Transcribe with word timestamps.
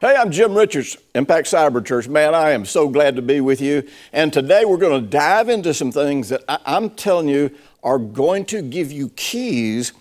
Hey, 0.00 0.16
I'm 0.16 0.30
Jim 0.30 0.54
Richards, 0.54 0.96
Impact 1.14 1.46
Cyber 1.46 1.84
Church. 1.84 2.08
Man, 2.08 2.34
I 2.34 2.52
am 2.52 2.64
so 2.64 2.88
glad 2.88 3.16
to 3.16 3.22
be 3.22 3.42
with 3.42 3.60
you. 3.60 3.86
And 4.14 4.32
today 4.32 4.64
we're 4.64 4.78
going 4.78 4.98
to 4.98 5.06
dive 5.06 5.50
into 5.50 5.74
some 5.74 5.92
things 5.92 6.30
that 6.30 6.42
I- 6.48 6.58
I'm 6.64 6.88
telling 6.88 7.28
you 7.28 7.50
are 7.82 7.98
going 7.98 8.46
to 8.46 8.62
give 8.62 8.90
you 8.90 9.10
keys 9.10 9.92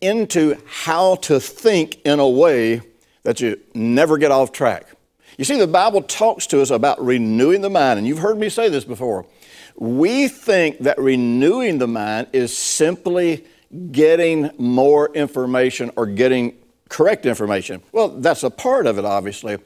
into 0.00 0.56
how 0.66 1.16
to 1.16 1.40
think 1.40 2.00
in 2.04 2.20
a 2.20 2.28
way 2.28 2.82
that 3.24 3.40
you 3.40 3.58
never 3.74 4.18
get 4.18 4.30
off 4.30 4.52
track. 4.52 4.86
You 5.36 5.44
see, 5.44 5.58
the 5.58 5.66
Bible 5.66 6.02
talks 6.02 6.46
to 6.46 6.62
us 6.62 6.70
about 6.70 7.04
renewing 7.04 7.60
the 7.60 7.70
mind, 7.70 7.98
and 7.98 8.06
you've 8.06 8.20
heard 8.20 8.38
me 8.38 8.50
say 8.50 8.68
this 8.68 8.84
before. 8.84 9.26
We 9.74 10.28
think 10.28 10.78
that 10.78 10.96
renewing 10.96 11.78
the 11.78 11.88
mind 11.88 12.28
is 12.32 12.56
simply 12.56 13.44
getting 13.90 14.52
more 14.58 15.12
information 15.12 15.90
or 15.96 16.06
getting 16.06 16.54
correct 16.90 17.24
information. 17.24 17.80
Well, 17.92 18.08
that's 18.08 18.42
a 18.42 18.50
part 18.50 18.86
of 18.86 18.98
it, 18.98 19.06
obviously. 19.06 19.56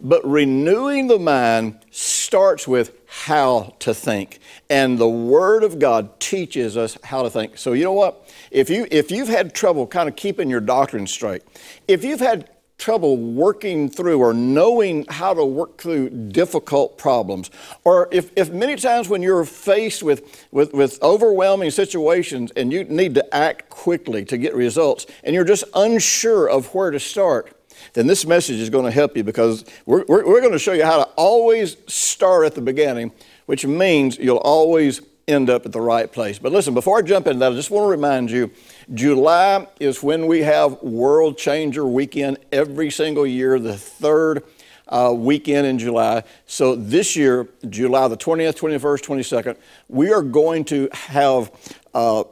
But 0.00 0.28
renewing 0.28 1.06
the 1.06 1.18
mind 1.18 1.78
starts 1.90 2.68
with 2.68 2.98
how 3.06 3.74
to 3.78 3.94
think. 3.94 4.40
And 4.68 4.98
the 4.98 5.08
Word 5.08 5.62
of 5.62 5.78
God 5.78 6.20
teaches 6.20 6.76
us 6.76 6.98
how 7.04 7.22
to 7.22 7.30
think. 7.30 7.56
So, 7.56 7.72
you 7.72 7.84
know 7.84 7.92
what? 7.92 8.28
If, 8.50 8.68
you, 8.68 8.86
if 8.90 9.10
you've 9.10 9.28
had 9.28 9.54
trouble 9.54 9.86
kind 9.86 10.08
of 10.08 10.16
keeping 10.16 10.50
your 10.50 10.60
doctrine 10.60 11.06
straight, 11.06 11.42
if 11.86 12.04
you've 12.04 12.20
had 12.20 12.50
trouble 12.84 13.16
working 13.16 13.88
through 13.88 14.18
or 14.18 14.34
knowing 14.34 15.06
how 15.08 15.32
to 15.32 15.42
work 15.42 15.78
through 15.78 16.10
difficult 16.10 16.98
problems, 16.98 17.50
or 17.82 18.08
if, 18.12 18.30
if 18.36 18.52
many 18.52 18.76
times 18.76 19.08
when 19.08 19.22
you're 19.22 19.42
faced 19.46 20.02
with, 20.02 20.46
with, 20.52 20.74
with 20.74 21.02
overwhelming 21.02 21.70
situations 21.70 22.52
and 22.56 22.70
you 22.70 22.84
need 22.84 23.14
to 23.14 23.34
act 23.34 23.70
quickly 23.70 24.22
to 24.22 24.36
get 24.36 24.54
results, 24.54 25.06
and 25.22 25.34
you're 25.34 25.46
just 25.46 25.64
unsure 25.74 26.46
of 26.46 26.74
where 26.74 26.90
to 26.90 27.00
start, 27.00 27.56
then 27.94 28.06
this 28.06 28.26
message 28.26 28.60
is 28.60 28.68
going 28.68 28.84
to 28.84 28.90
help 28.90 29.16
you 29.16 29.24
because 29.24 29.64
we're, 29.86 30.04
we're, 30.06 30.26
we're 30.26 30.40
going 30.40 30.52
to 30.52 30.58
show 30.58 30.74
you 30.74 30.84
how 30.84 31.02
to 31.02 31.10
always 31.16 31.78
start 31.86 32.44
at 32.44 32.54
the 32.54 32.60
beginning, 32.60 33.10
which 33.46 33.64
means 33.64 34.18
you'll 34.18 34.36
always 34.36 35.00
end 35.26 35.50
up 35.50 35.64
at 35.66 35.72
the 35.72 35.80
right 35.80 36.10
place. 36.10 36.38
But 36.38 36.52
listen, 36.52 36.74
before 36.74 36.98
I 36.98 37.02
jump 37.02 37.26
into 37.26 37.40
that, 37.40 37.52
I 37.52 37.54
just 37.54 37.70
want 37.70 37.84
to 37.84 37.88
remind 37.88 38.30
you 38.30 38.50
July 38.92 39.66
is 39.80 40.02
when 40.02 40.26
we 40.26 40.40
have 40.40 40.82
World 40.82 41.38
Changer 41.38 41.86
Weekend 41.86 42.38
every 42.52 42.90
single 42.90 43.26
year, 43.26 43.58
the 43.58 43.76
third 43.76 44.44
uh, 44.88 45.12
weekend 45.16 45.66
in 45.66 45.78
July. 45.78 46.22
So 46.46 46.74
this 46.74 47.16
year, 47.16 47.48
July 47.68 48.08
the 48.08 48.16
20th, 48.16 48.56
21st, 48.58 49.02
22nd, 49.02 49.56
we 49.88 50.12
are 50.12 50.22
going 50.22 50.64
to 50.66 50.88
have 50.92 51.50
uh, 51.94 52.24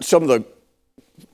some 0.00 0.22
of 0.22 0.28
the 0.28 0.44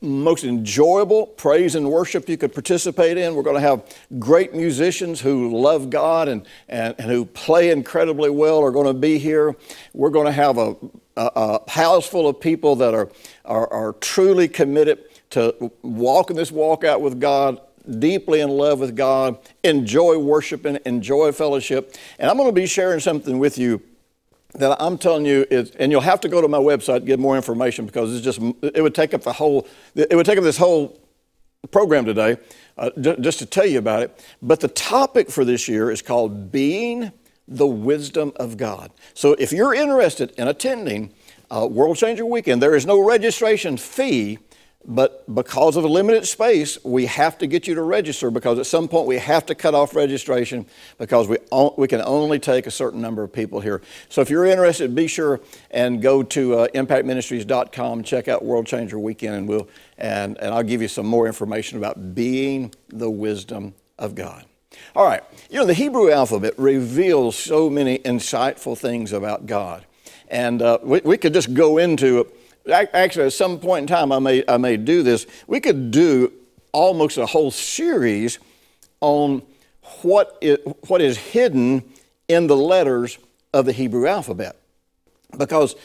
most 0.01 0.45
enjoyable 0.45 1.27
praise 1.27 1.75
and 1.75 1.91
worship 1.91 2.29
you 2.29 2.37
could 2.37 2.53
participate 2.53 3.17
in. 3.17 3.35
We're 3.35 3.43
going 3.43 3.57
to 3.57 3.61
have 3.61 3.83
great 4.19 4.55
musicians 4.55 5.21
who 5.21 5.57
love 5.59 5.91
God 5.91 6.29
and, 6.29 6.47
and, 6.69 6.95
and 6.99 7.11
who 7.11 7.25
play 7.25 7.71
incredibly 7.71 8.31
well 8.31 8.61
are 8.61 8.71
going 8.71 8.87
to 8.87 8.95
be 8.95 9.19
here. 9.19 9.57
We're 9.93 10.11
going 10.11 10.27
to 10.27 10.33
have 10.33 10.59
a, 10.59 10.77
a, 11.17 11.31
a 11.35 11.71
house 11.71 12.07
full 12.07 12.29
of 12.29 12.41
people 12.41 12.77
that 12.77 12.95
are, 12.95 13.11
are, 13.45 13.73
are 13.73 13.93
truly 13.95 14.49
committed 14.49 15.05
to 15.31 15.73
walking 15.83 16.37
this 16.37 16.51
walk 16.51 16.85
out 16.85 17.01
with 17.01 17.21
God 17.21 17.61
deeply 17.99 18.41
in 18.41 18.51
love 18.51 18.81
with 18.81 18.95
God, 18.95 19.39
enjoy 19.65 20.19
worshiping, 20.19 20.79
enjoy 20.85 21.33
fellowship. 21.33 21.97
And 22.19 22.31
I'm 22.31 22.37
going 22.37 22.49
to 22.49 22.53
be 22.53 22.67
sharing 22.67 23.01
something 23.01 23.39
with 23.39 23.57
you 23.57 23.83
that 24.55 24.81
I'm 24.81 24.97
telling 24.97 25.27
you 25.27 25.47
is, 25.51 25.71
and 25.73 25.93
you'll 25.93 26.01
have 26.01 26.21
to 26.21 26.29
go 26.29 26.41
to 26.41 26.49
my 26.49 26.59
website 26.59 27.01
to 27.01 27.07
get 27.07 27.19
more 27.19 27.37
information 27.37 27.87
because 27.87 28.15
it's 28.15 28.25
just, 28.25 28.41
it 28.63 28.83
would 28.83 28.95
take 28.95 29.13
up 29.13 29.23
the 29.23 29.33
whole, 29.33 29.67
it 29.95 30.15
would 30.15 30.27
take 30.27 30.39
up 30.39 30.45
this 30.45 30.57
whole 30.57 30.99
program 31.71 32.05
today 32.05 32.37
uh, 32.79 32.91
just 32.99 33.41
to 33.41 33.47
tell 33.47 33.67
you 33.67 33.79
about 33.79 34.03
it. 34.03 34.25
But 34.41 34.61
the 34.61 34.69
topic 34.69 35.31
for 35.31 35.45
this 35.45 35.69
year 35.69 35.91
is 35.91 36.01
called 36.01 36.51
Being 36.51 37.13
the 37.47 37.67
Wisdom 37.67 38.33
of 38.37 38.57
God. 38.57 38.91
So 39.15 39.35
if 39.35 39.53
you're 39.53 39.75
interested 39.75 40.31
in 40.39 40.49
attending 40.49 41.13
uh, 41.51 41.67
World 41.71 41.97
Changer 41.97 42.25
Weekend, 42.25 42.63
there 42.63 42.75
is 42.75 42.87
no 42.87 43.01
registration 43.01 43.77
fee 43.77 44.39
but 44.85 45.33
because 45.35 45.77
of 45.77 45.85
a 45.85 45.89
limited 45.89 46.27
space, 46.27 46.83
we 46.85 47.07
have 47.07 47.37
to 47.39 47.47
get 47.47 47.67
you 47.67 47.75
to 47.75 47.83
register 47.83 48.31
because 48.31 48.59
at 48.59 48.67
some 48.67 48.89
point 48.89 49.07
we 49.07 49.19
have 49.19 49.45
to 49.47 49.55
cut 49.55 49.75
off 49.75 49.95
registration 49.95 50.65
because 50.99 51.29
we, 51.29 51.37
on, 51.51 51.75
we 51.77 51.89
can 51.89 52.01
only 52.03 52.39
take 52.39 52.67
a 52.67 52.71
certain 52.71 53.01
number 53.01 53.23
of 53.23 53.33
people 53.33 53.61
here. 53.61 53.83
So 54.09 54.21
if 54.21 54.31
you're 54.31 54.47
interested, 54.47 54.95
be 54.95 55.09
sure 55.09 55.41
and 55.73 56.01
go 56.01 56.23
to 56.23 56.61
uh, 56.61 56.69
impactministries.com, 56.69 58.05
check 58.05 58.29
out 58.29 58.45
World 58.45 58.67
Changer 58.67 58.99
Weekend, 58.99 59.35
and, 59.35 59.49
we'll, 59.49 59.69
and, 59.99 60.39
and 60.39 60.55
I'll 60.55 60.63
give 60.63 60.81
you 60.81 60.89
some 60.89 61.07
more 61.07 61.27
information 61.27 61.77
about 61.77 62.15
being 62.15 62.73
the 62.89 63.11
wisdom 63.11 63.75
of 63.99 64.15
God. 64.15 64.47
All 64.95 65.05
right, 65.05 65.23
you 65.51 65.59
know, 65.59 65.67
the 65.67 65.75
Hebrew 65.75 66.11
alphabet 66.11 66.55
reveals 66.57 67.37
so 67.37 67.69
many 67.69 67.99
insightful 67.99 68.79
things 68.79 69.13
about 69.13 69.47
God. 69.47 69.85
And 70.29 70.63
uh, 70.63 70.79
we, 70.83 71.01
we 71.01 71.17
could 71.19 71.35
just 71.35 71.53
go 71.53 71.79
into 71.79 72.31
actually, 72.69 73.27
at 73.27 73.33
some 73.33 73.59
point 73.59 73.83
in 73.83 73.87
time, 73.87 74.13
I 74.13 74.19
may, 74.19 74.45
I 74.49 74.57
may 74.57 74.77
do 74.77 75.03
this. 75.03 75.27
We 75.47 75.61
could 75.61 75.91
do 75.91 76.33
almost 76.73 77.17
a 77.19 77.27
whole 77.27 77.51
series 77.51 78.39
on 79.01 79.43
what 80.03 80.37
is, 80.41 80.59
what 80.87 81.01
is 81.01 81.17
hidden 81.17 81.83
in 82.29 82.47
the 82.47 82.57
letters 82.57 83.19
of 83.53 83.65
the 83.67 83.73
Hebrew 83.73 84.07
alphabet. 84.07 84.57
Because, 85.37 85.77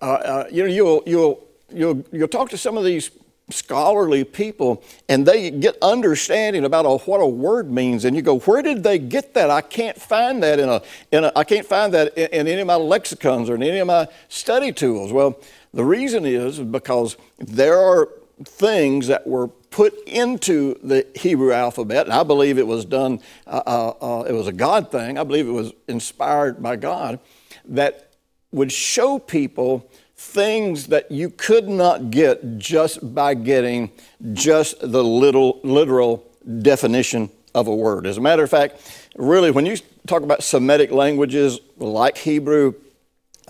uh, 0.00 0.04
uh, 0.04 0.44
you 0.50 0.62
know, 0.62 0.68
you'll, 0.68 1.02
you'll, 1.06 1.44
you'll, 1.72 2.04
you'll 2.12 2.28
talk 2.28 2.50
to 2.50 2.58
some 2.58 2.76
of 2.76 2.84
these 2.84 3.10
scholarly 3.50 4.24
people 4.24 4.82
and 5.08 5.26
they 5.26 5.50
get 5.50 5.76
understanding 5.82 6.64
about 6.64 6.86
a, 6.86 6.96
what 7.04 7.18
a 7.18 7.26
word 7.26 7.70
means 7.70 8.04
and 8.04 8.16
you 8.16 8.22
go 8.22 8.38
where 8.40 8.62
did 8.62 8.82
they 8.82 8.98
get 8.98 9.34
that 9.34 9.50
i 9.50 9.60
can't 9.60 10.00
find 10.00 10.42
that 10.42 10.58
in 10.58 10.68
a, 10.68 10.80
in 11.10 11.24
a 11.24 11.32
i 11.36 11.44
can't 11.44 11.66
find 11.66 11.92
that 11.92 12.16
in, 12.16 12.28
in 12.40 12.48
any 12.48 12.60
of 12.60 12.66
my 12.66 12.76
lexicons 12.76 13.50
or 13.50 13.54
in 13.54 13.62
any 13.62 13.78
of 13.78 13.86
my 13.86 14.06
study 14.28 14.72
tools 14.72 15.12
well 15.12 15.38
the 15.74 15.84
reason 15.84 16.26
is 16.26 16.58
because 16.58 17.16
there 17.38 17.78
are 17.78 18.08
things 18.44 19.06
that 19.06 19.26
were 19.26 19.48
put 19.48 19.94
into 20.06 20.78
the 20.82 21.06
Hebrew 21.14 21.52
alphabet, 21.52 22.06
and 22.06 22.12
I 22.12 22.22
believe 22.22 22.58
it 22.58 22.66
was 22.66 22.84
done, 22.84 23.20
uh, 23.46 23.62
uh, 23.66 23.88
uh, 24.00 24.22
it 24.24 24.32
was 24.32 24.46
a 24.46 24.52
God 24.52 24.90
thing, 24.90 25.18
I 25.18 25.24
believe 25.24 25.48
it 25.48 25.52
was 25.52 25.72
inspired 25.88 26.62
by 26.62 26.76
God, 26.76 27.20
that 27.64 28.12
would 28.50 28.70
show 28.70 29.18
people 29.18 29.90
things 30.14 30.88
that 30.88 31.10
you 31.10 31.30
could 31.30 31.68
not 31.68 32.10
get 32.10 32.58
just 32.58 33.14
by 33.14 33.34
getting 33.34 33.90
just 34.32 34.78
the 34.80 35.02
little 35.02 35.60
literal 35.64 36.24
definition 36.60 37.30
of 37.54 37.66
a 37.66 37.74
word. 37.74 38.06
As 38.06 38.18
a 38.18 38.20
matter 38.20 38.42
of 38.42 38.50
fact, 38.50 39.08
really, 39.16 39.50
when 39.50 39.66
you 39.66 39.76
talk 40.06 40.22
about 40.22 40.42
Semitic 40.42 40.90
languages 40.90 41.60
like 41.78 42.18
Hebrew, 42.18 42.74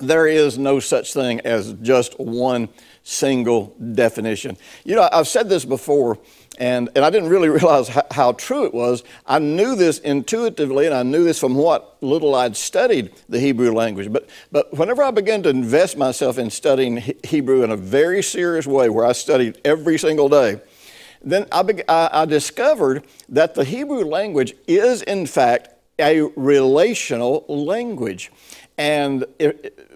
there 0.00 0.26
is 0.26 0.58
no 0.58 0.80
such 0.80 1.12
thing 1.12 1.40
as 1.40 1.74
just 1.74 2.18
one 2.18 2.68
single 3.04 3.74
definition. 3.94 4.56
You 4.84 4.96
know, 4.96 5.08
I've 5.12 5.28
said 5.28 5.48
this 5.48 5.64
before, 5.64 6.18
and, 6.58 6.88
and 6.94 7.04
I 7.04 7.10
didn't 7.10 7.28
really 7.28 7.48
realize 7.60 7.88
how, 7.88 8.02
how, 8.10 8.32
true 8.32 8.64
it 8.64 8.74
was. 8.74 9.02
I 9.26 9.38
knew 9.38 9.74
this 9.74 9.98
intuitively, 9.98 10.86
and 10.86 10.94
I 10.94 11.02
knew 11.02 11.24
this 11.24 11.38
from 11.38 11.54
what 11.54 11.96
little 12.00 12.34
I'd 12.34 12.56
studied 12.56 13.12
the 13.28 13.40
Hebrew 13.40 13.72
language. 13.72 14.12
But, 14.12 14.28
but 14.50 14.72
whenever 14.76 15.02
I 15.02 15.10
began 15.10 15.42
to 15.44 15.48
invest 15.48 15.96
myself 15.96 16.38
in 16.38 16.50
studying 16.50 17.02
Hebrew 17.24 17.62
in 17.62 17.70
a 17.70 17.76
very 17.76 18.22
serious 18.22 18.66
way, 18.66 18.88
where 18.88 19.04
I 19.04 19.12
studied 19.12 19.60
every 19.64 19.98
single 19.98 20.28
day, 20.28 20.60
then 21.24 21.46
I, 21.52 21.62
I 21.88 22.24
discovered 22.24 23.04
that 23.28 23.54
the 23.54 23.64
Hebrew 23.64 24.04
language 24.04 24.54
is, 24.66 25.02
in 25.02 25.26
fact, 25.26 25.68
a 26.02 26.22
relational 26.36 27.46
language. 27.48 28.30
And 28.76 29.24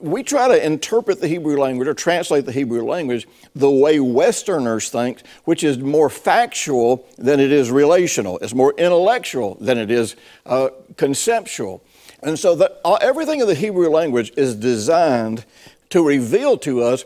we 0.00 0.22
try 0.22 0.48
to 0.48 0.64
interpret 0.64 1.20
the 1.20 1.28
Hebrew 1.28 1.58
language 1.58 1.88
or 1.88 1.94
translate 1.94 2.46
the 2.46 2.52
Hebrew 2.52 2.84
language 2.84 3.26
the 3.54 3.70
way 3.70 4.00
Westerners 4.00 4.90
think, 4.90 5.22
which 5.44 5.64
is 5.64 5.78
more 5.78 6.08
factual 6.08 7.06
than 7.18 7.40
it 7.40 7.50
is 7.52 7.70
relational. 7.70 8.38
It's 8.38 8.54
more 8.54 8.74
intellectual 8.78 9.56
than 9.60 9.78
it 9.78 9.90
is 9.90 10.14
uh, 10.44 10.68
conceptual. 10.96 11.82
And 12.22 12.38
so 12.38 12.54
that, 12.56 12.80
uh, 12.84 12.94
everything 13.00 13.40
in 13.40 13.46
the 13.46 13.54
Hebrew 13.54 13.88
language 13.88 14.32
is 14.36 14.54
designed 14.54 15.44
to 15.90 16.06
reveal 16.06 16.58
to 16.58 16.82
us 16.82 17.04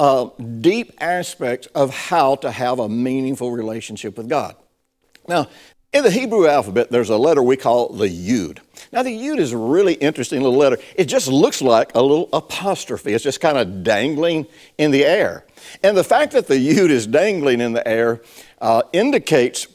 uh, 0.00 0.30
deep 0.60 0.92
aspects 1.00 1.68
of 1.74 1.94
how 1.94 2.34
to 2.36 2.50
have 2.50 2.78
a 2.78 2.88
meaningful 2.88 3.52
relationship 3.52 4.16
with 4.16 4.28
God. 4.28 4.56
Now, 5.28 5.48
in 5.92 6.04
the 6.04 6.10
Hebrew 6.10 6.46
alphabet, 6.46 6.90
there's 6.90 7.10
a 7.10 7.16
letter 7.16 7.42
we 7.42 7.56
call 7.56 7.90
the 7.90 8.08
Yud. 8.08 8.58
Now, 8.92 9.02
the 9.02 9.10
Yud 9.10 9.38
is 9.38 9.52
a 9.52 9.58
really 9.58 9.94
interesting 9.94 10.42
little 10.42 10.58
letter. 10.58 10.78
It 10.96 11.04
just 11.04 11.28
looks 11.28 11.60
like 11.60 11.94
a 11.94 12.02
little 12.02 12.28
apostrophe. 12.32 13.12
It's 13.12 13.24
just 13.24 13.40
kind 13.40 13.58
of 13.58 13.82
dangling 13.82 14.46
in 14.78 14.90
the 14.90 15.04
air. 15.04 15.44
And 15.82 15.96
the 15.96 16.04
fact 16.04 16.32
that 16.32 16.46
the 16.46 16.54
Yud 16.54 16.90
is 16.90 17.06
dangling 17.06 17.60
in 17.60 17.72
the 17.72 17.86
air 17.86 18.22
uh, 18.60 18.82
indicates 18.92 19.66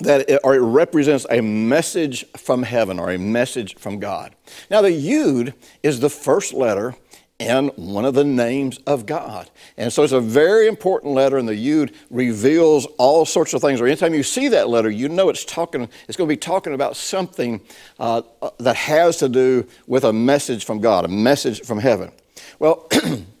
that 0.00 0.28
it, 0.28 0.40
or 0.42 0.54
it 0.54 0.60
represents 0.60 1.26
a 1.28 1.40
message 1.40 2.24
from 2.36 2.62
heaven 2.62 2.98
or 2.98 3.10
a 3.10 3.18
message 3.18 3.76
from 3.76 3.98
God. 3.98 4.34
Now, 4.70 4.80
the 4.80 4.90
Yud 4.90 5.54
is 5.82 6.00
the 6.00 6.10
first 6.10 6.52
letter 6.52 6.94
in 7.42 7.68
one 7.76 8.04
of 8.04 8.14
the 8.14 8.24
names 8.24 8.78
of 8.86 9.04
God. 9.06 9.50
And 9.76 9.92
so 9.92 10.02
it's 10.02 10.12
a 10.12 10.20
very 10.20 10.68
important 10.68 11.12
letter, 11.14 11.38
and 11.38 11.48
the 11.48 11.54
Yud 11.54 11.94
reveals 12.10 12.86
all 12.98 13.24
sorts 13.24 13.52
of 13.52 13.60
things. 13.60 13.80
Or 13.80 13.86
anytime 13.86 14.14
you 14.14 14.22
see 14.22 14.48
that 14.48 14.68
letter, 14.68 14.90
you 14.90 15.08
know 15.08 15.28
it's 15.28 15.44
talking, 15.44 15.88
it's 16.08 16.16
going 16.16 16.28
to 16.28 16.32
be 16.32 16.38
talking 16.38 16.74
about 16.74 16.96
something 16.96 17.60
uh, 17.98 18.22
that 18.58 18.76
has 18.76 19.16
to 19.18 19.28
do 19.28 19.66
with 19.86 20.04
a 20.04 20.12
message 20.12 20.64
from 20.64 20.80
God, 20.80 21.04
a 21.04 21.08
message 21.08 21.62
from 21.62 21.78
heaven. 21.78 22.12
Well, 22.58 22.88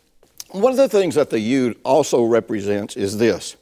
one 0.50 0.72
of 0.72 0.78
the 0.78 0.88
things 0.88 1.14
that 1.14 1.30
the 1.30 1.38
Yud 1.38 1.76
also 1.84 2.24
represents 2.24 2.96
is 2.96 3.18
this 3.18 3.56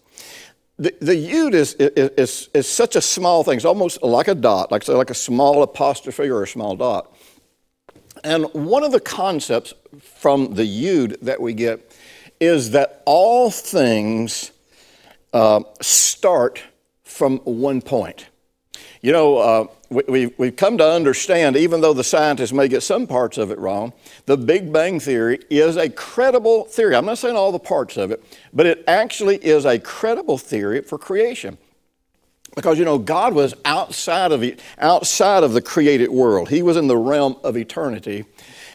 the, 0.81 0.94
the 1.00 1.12
yud 1.12 1.52
is, 1.52 1.75
is, 1.75 2.48
is, 2.54 2.66
such 2.66 2.96
a 2.96 3.02
small 3.02 3.44
thing. 3.44 3.56
It's 3.56 3.66
almost 3.66 4.02
like 4.02 4.28
a 4.28 4.34
dot, 4.34 4.72
like, 4.72 4.88
like 4.88 5.10
a 5.10 5.14
small 5.14 5.62
apostrophe 5.62 6.31
or 6.31 6.43
a 6.43 6.48
small 6.48 6.75
dot. 6.75 7.14
And 8.22 8.44
one 8.52 8.82
of 8.82 8.93
the 8.93 9.00
concepts 9.00 9.72
from 10.00 10.55
the 10.55 10.64
yud 10.64 11.20
that 11.20 11.40
we 11.40 11.55
get 11.55 11.96
is 12.40 12.70
that 12.70 13.02
all 13.06 13.50
things 13.50 14.50
uh, 15.32 15.62
start 15.81 16.62
from 17.05 17.38
one 17.38 17.82
point. 17.82 18.26
You 19.02 19.12
know, 19.12 19.38
uh, 19.38 19.67
we, 19.88 20.22
have 20.22 20.32
we, 20.37 20.50
come 20.50 20.76
to 20.78 20.87
understand, 20.87 21.56
even 21.56 21.81
though 21.81 21.94
the 21.94 22.05
scientists 22.05 22.52
may 22.52 22.69
get 22.69 22.82
some 22.82 23.06
parts 23.06 23.38
of 23.38 23.50
it 23.50 23.58
wrong, 23.58 23.93
the 24.26 24.37
Big 24.37 24.72
Bang 24.72 25.00
Theory 25.00 25.40
is 25.49 25.76
a 25.76 25.88
credible 25.88 26.64
theory. 26.64 26.94
I'm 26.94 27.06
not 27.06 27.19
saying 27.19 27.37
all 27.37 27.50
the 27.50 27.58
parts 27.58 27.96
of 27.96 28.11
it, 28.11 28.22
but 28.52 28.67
it 28.67 28.84
actually 28.87 29.37
is 29.37 29.64
a 29.64 29.78
credible 29.78 30.37
theory 30.37 30.82
for 30.82 30.99
creation. 30.99 31.56
Because, 32.55 32.79
you 32.79 32.85
know, 32.85 32.99
God 32.99 33.35
was 33.35 33.55
outside 33.64 34.32
of, 34.32 34.44
outside 34.79 35.44
of 35.44 35.52
the 35.52 35.62
created 35.62 36.11
world, 36.11 36.49
He 36.49 36.62
was 36.62 36.76
in 36.76 36.88
the 36.88 36.97
realm 36.97 37.37
of 37.44 37.56
eternity. 37.56 38.25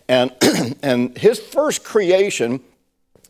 And, 0.07 0.31
and 0.83 1.17
His 1.17 1.39
first 1.39 1.83
creation, 1.83 2.61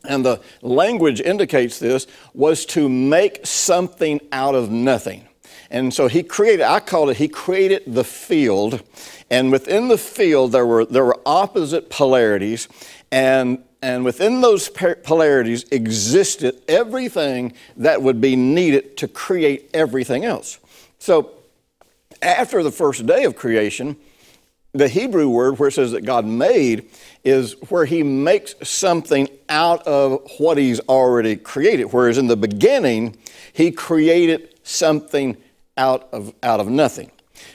and 0.04 0.24
the 0.24 0.40
language 0.62 1.20
indicates 1.20 1.78
this, 1.78 2.06
was 2.32 2.64
to 2.66 2.88
make 2.88 3.46
something 3.46 4.20
out 4.32 4.54
of 4.54 4.70
nothing. 4.70 5.26
And 5.70 5.92
so 5.92 6.06
he 6.06 6.22
created, 6.22 6.62
I 6.62 6.80
call 6.80 7.10
it, 7.10 7.16
he 7.16 7.28
created 7.28 7.82
the 7.86 8.04
field. 8.04 8.82
And 9.30 9.50
within 9.50 9.88
the 9.88 9.98
field, 9.98 10.52
there 10.52 10.66
were, 10.66 10.84
there 10.84 11.04
were 11.04 11.18
opposite 11.26 11.90
polarities. 11.90 12.68
And, 13.10 13.64
and 13.82 14.04
within 14.04 14.40
those 14.40 14.68
polarities 14.68 15.64
existed 15.70 16.62
everything 16.68 17.52
that 17.76 18.02
would 18.02 18.20
be 18.20 18.36
needed 18.36 18.96
to 18.98 19.08
create 19.08 19.70
everything 19.74 20.24
else. 20.24 20.58
So 20.98 21.32
after 22.22 22.62
the 22.62 22.70
first 22.70 23.06
day 23.06 23.24
of 23.24 23.36
creation, 23.36 23.96
the 24.72 24.88
Hebrew 24.88 25.28
word 25.28 25.58
where 25.58 25.68
it 25.68 25.72
says 25.72 25.92
that 25.92 26.04
God 26.04 26.26
made 26.26 26.90
is 27.24 27.52
where 27.70 27.84
he 27.84 28.02
makes 28.02 28.54
something 28.62 29.28
out 29.48 29.86
of 29.86 30.22
what 30.38 30.58
he's 30.58 30.80
already 30.80 31.36
created. 31.36 31.84
Whereas 31.84 32.18
in 32.18 32.26
the 32.26 32.36
beginning, 32.36 33.16
he 33.52 33.70
created 33.70 34.54
something 34.62 35.36
out 35.76 36.08
of, 36.12 36.34
out 36.42 36.60
of 36.60 36.68
nothing. 36.68 37.10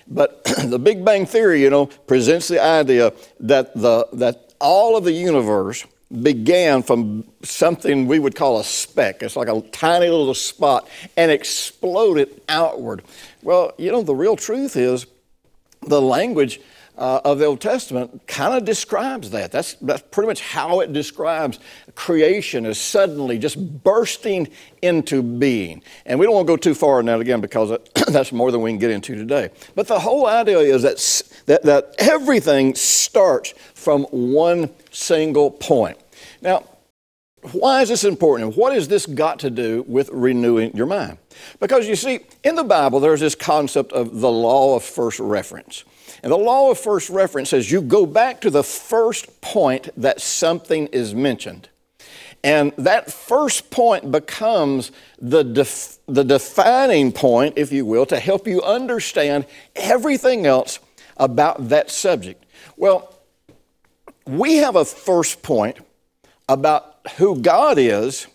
But 0.08 0.44
the 0.66 0.80
Big 0.80 1.06
Bang 1.06 1.26
Theory, 1.26 1.62
you 1.62 1.70
know, 1.70 1.86
presents 1.86 2.48
the 2.48 2.62
idea 2.62 3.14
that, 3.40 3.76
the, 3.76 4.08
that 4.14 4.54
all 4.60 4.96
of 4.98 5.04
the 5.04 5.12
universe 5.12 5.86
began 6.22 6.84
from 6.84 7.24
something 7.44 8.08
we 8.08 8.19
would 8.19 8.36
call 8.36 8.60
a 8.60 8.63
speck. 8.63 9.24
It's 9.24 9.36
like 9.36 9.48
a 9.48 9.62
tiny 9.72 10.10
little 10.10 10.34
spot 10.34 10.88
and 11.16 11.31
exploded 11.31 12.42
outward. 12.50 13.04
Well, 13.42 13.74
you 13.78 13.92
know, 13.92 14.04
the 14.04 14.16
real 14.16 14.36
truth 14.36 14.75
is 14.75 15.06
the 15.81 16.02
language 16.02 16.60
uh, 16.98 17.22
of 17.25 17.40
the 17.40 17.46
Old 17.46 17.62
Testament 17.62 18.28
kind 18.28 18.54
of 18.54 18.66
describes 18.66 19.31
that. 19.31 19.52
That's, 19.52 19.75
that's 19.75 20.04
pretty 20.12 20.28
much 20.28 20.42
how 20.42 20.81
it 20.81 20.94
describes 20.94 21.60
creation 21.96 22.66
as 22.66 22.78
suddenly 22.78 23.40
just 23.40 23.84
bursting 23.84 24.50
into 24.81 25.24
being. 25.24 25.81
And 26.06 26.19
we 26.19 26.25
don't 26.25 26.36
want 26.36 26.48
to 26.48 26.54
go 26.54 26.58
too 26.58 26.75
far 26.75 27.00
in 27.00 27.06
that 27.08 27.19
again 27.19 27.42
because 27.42 27.78
that's 28.08 28.31
more 28.31 28.52
than 28.52 28.62
we 28.62 28.72
can 28.72 28.80
get 28.80 28.92
into 28.92 29.16
today. 29.16 29.50
But 29.74 29.88
the 29.88 30.00
whole 30.00 30.28
idea 30.28 30.60
is 30.60 30.84
that, 30.84 31.44
that, 31.48 31.63
that 31.63 31.96
everything 31.98 32.75
starts 32.75 33.54
from 33.74 34.04
one 34.12 34.69
single 34.92 35.50
point. 35.50 35.98
Now, 36.42 36.66
why 37.54 37.82
is 37.82 37.90
this 37.90 38.04
important? 38.04 38.50
And 38.50 38.58
what 38.58 38.74
has 38.74 38.88
this 38.88 39.06
got 39.06 39.40
to 39.40 39.50
do 39.50 39.84
with 39.88 40.10
renewing 40.12 40.76
your 40.76 40.86
mind? 40.86 41.18
Because 41.60 41.88
you 41.88 41.96
see, 41.96 42.20
in 42.44 42.56
the 42.56 42.64
Bible, 42.64 43.00
there's 43.00 43.20
this 43.20 43.36
concept 43.36 43.92
of 43.94 44.20
the 44.20 44.32
law 44.32 44.76
of 44.76 44.84
first 44.84 45.20
reference. 45.20 45.84
And 46.22 46.32
the 46.32 46.38
law 46.38 46.70
of 46.70 46.78
first 46.78 47.10
reference 47.10 47.50
says 47.50 47.72
you 47.72 47.82
go 47.82 48.06
back 48.06 48.42
to 48.42 48.50
the 48.50 48.64
first 48.64 49.42
point 49.42 49.90
that 49.98 50.22
something 50.22 50.88
is 50.88 51.16
mentioned. 51.16 51.70
And 52.44 52.74
that 52.78 53.12
first 53.12 53.70
point 53.70 54.12
becomes 54.12 54.92
the, 55.20 55.44
def- 55.44 56.00
the 56.08 56.24
defining 56.24 57.12
point, 57.12 57.56
if 57.58 57.72
you 57.72 57.86
will, 57.86 58.06
to 58.08 58.20
help 58.20 58.48
you 58.48 58.62
understand 58.64 59.46
everything 59.76 60.46
else 60.46 60.80
about 61.18 61.70
that 61.70 61.92
subject. 61.92 62.44
Well, 62.78 63.16
we 64.26 64.58
have 64.58 64.76
a 64.76 64.86
first 64.86 65.44
point 65.44 65.78
about 66.50 66.98
who 67.18 67.40
God 67.40 67.78
is 67.78 68.28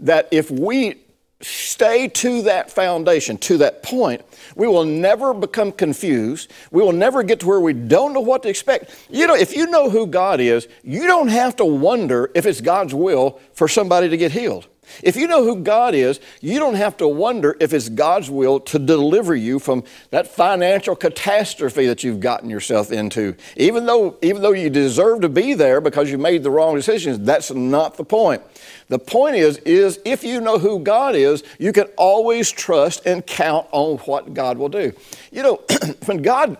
that 0.00 0.28
if 0.30 0.50
we 0.50 1.02
stay 1.40 2.06
to 2.06 2.42
that 2.42 2.70
foundation, 2.70 3.36
to 3.36 3.58
that 3.58 3.82
point, 3.82 4.22
we 4.54 4.66
will 4.66 4.84
never 4.84 5.34
become 5.34 5.72
confused. 5.72 6.50
We 6.70 6.82
will 6.82 6.92
never 6.92 7.22
get 7.22 7.40
to 7.40 7.46
where 7.46 7.60
we 7.60 7.72
don't 7.72 8.12
know 8.12 8.20
what 8.20 8.42
to 8.44 8.48
expect. 8.48 8.94
You 9.10 9.26
know, 9.26 9.34
if 9.34 9.56
you 9.56 9.66
know 9.66 9.90
who 9.90 10.06
God 10.06 10.40
is, 10.40 10.68
you 10.84 11.06
don't 11.06 11.28
have 11.28 11.56
to 11.56 11.64
wonder 11.64 12.30
if 12.34 12.46
it's 12.46 12.60
God's 12.60 12.94
will 12.94 13.40
for 13.54 13.66
somebody 13.66 14.08
to 14.08 14.16
get 14.16 14.32
healed. 14.32 14.68
If 15.02 15.16
you 15.16 15.26
know 15.26 15.44
who 15.44 15.56
God 15.56 15.94
is, 15.94 16.20
you 16.40 16.58
don't 16.58 16.74
have 16.74 16.96
to 16.98 17.08
wonder 17.08 17.56
if 17.60 17.72
it's 17.72 17.88
God's 17.88 18.30
will 18.30 18.60
to 18.60 18.78
deliver 18.78 19.34
you 19.34 19.58
from 19.58 19.84
that 20.10 20.26
financial 20.26 20.96
catastrophe 20.96 21.86
that 21.86 22.04
you've 22.04 22.20
gotten 22.20 22.50
yourself 22.50 22.92
into. 22.92 23.34
Even 23.56 23.86
though, 23.86 24.16
even 24.22 24.42
though 24.42 24.52
you 24.52 24.70
deserve 24.70 25.20
to 25.22 25.28
be 25.28 25.54
there 25.54 25.80
because 25.80 26.10
you 26.10 26.18
made 26.18 26.42
the 26.42 26.50
wrong 26.50 26.74
decisions, 26.74 27.18
that's 27.20 27.50
not 27.50 27.96
the 27.96 28.04
point. 28.04 28.42
The 28.88 28.98
point 28.98 29.36
is, 29.36 29.58
is 29.58 30.00
if 30.04 30.22
you 30.24 30.40
know 30.40 30.58
who 30.58 30.78
God 30.80 31.14
is, 31.14 31.42
you 31.58 31.72
can 31.72 31.86
always 31.96 32.50
trust 32.50 33.06
and 33.06 33.26
count 33.26 33.66
on 33.72 33.98
what 33.98 34.34
God 34.34 34.58
will 34.58 34.68
do. 34.68 34.92
You 35.30 35.42
know, 35.42 35.60
when 36.06 36.22
God 36.22 36.56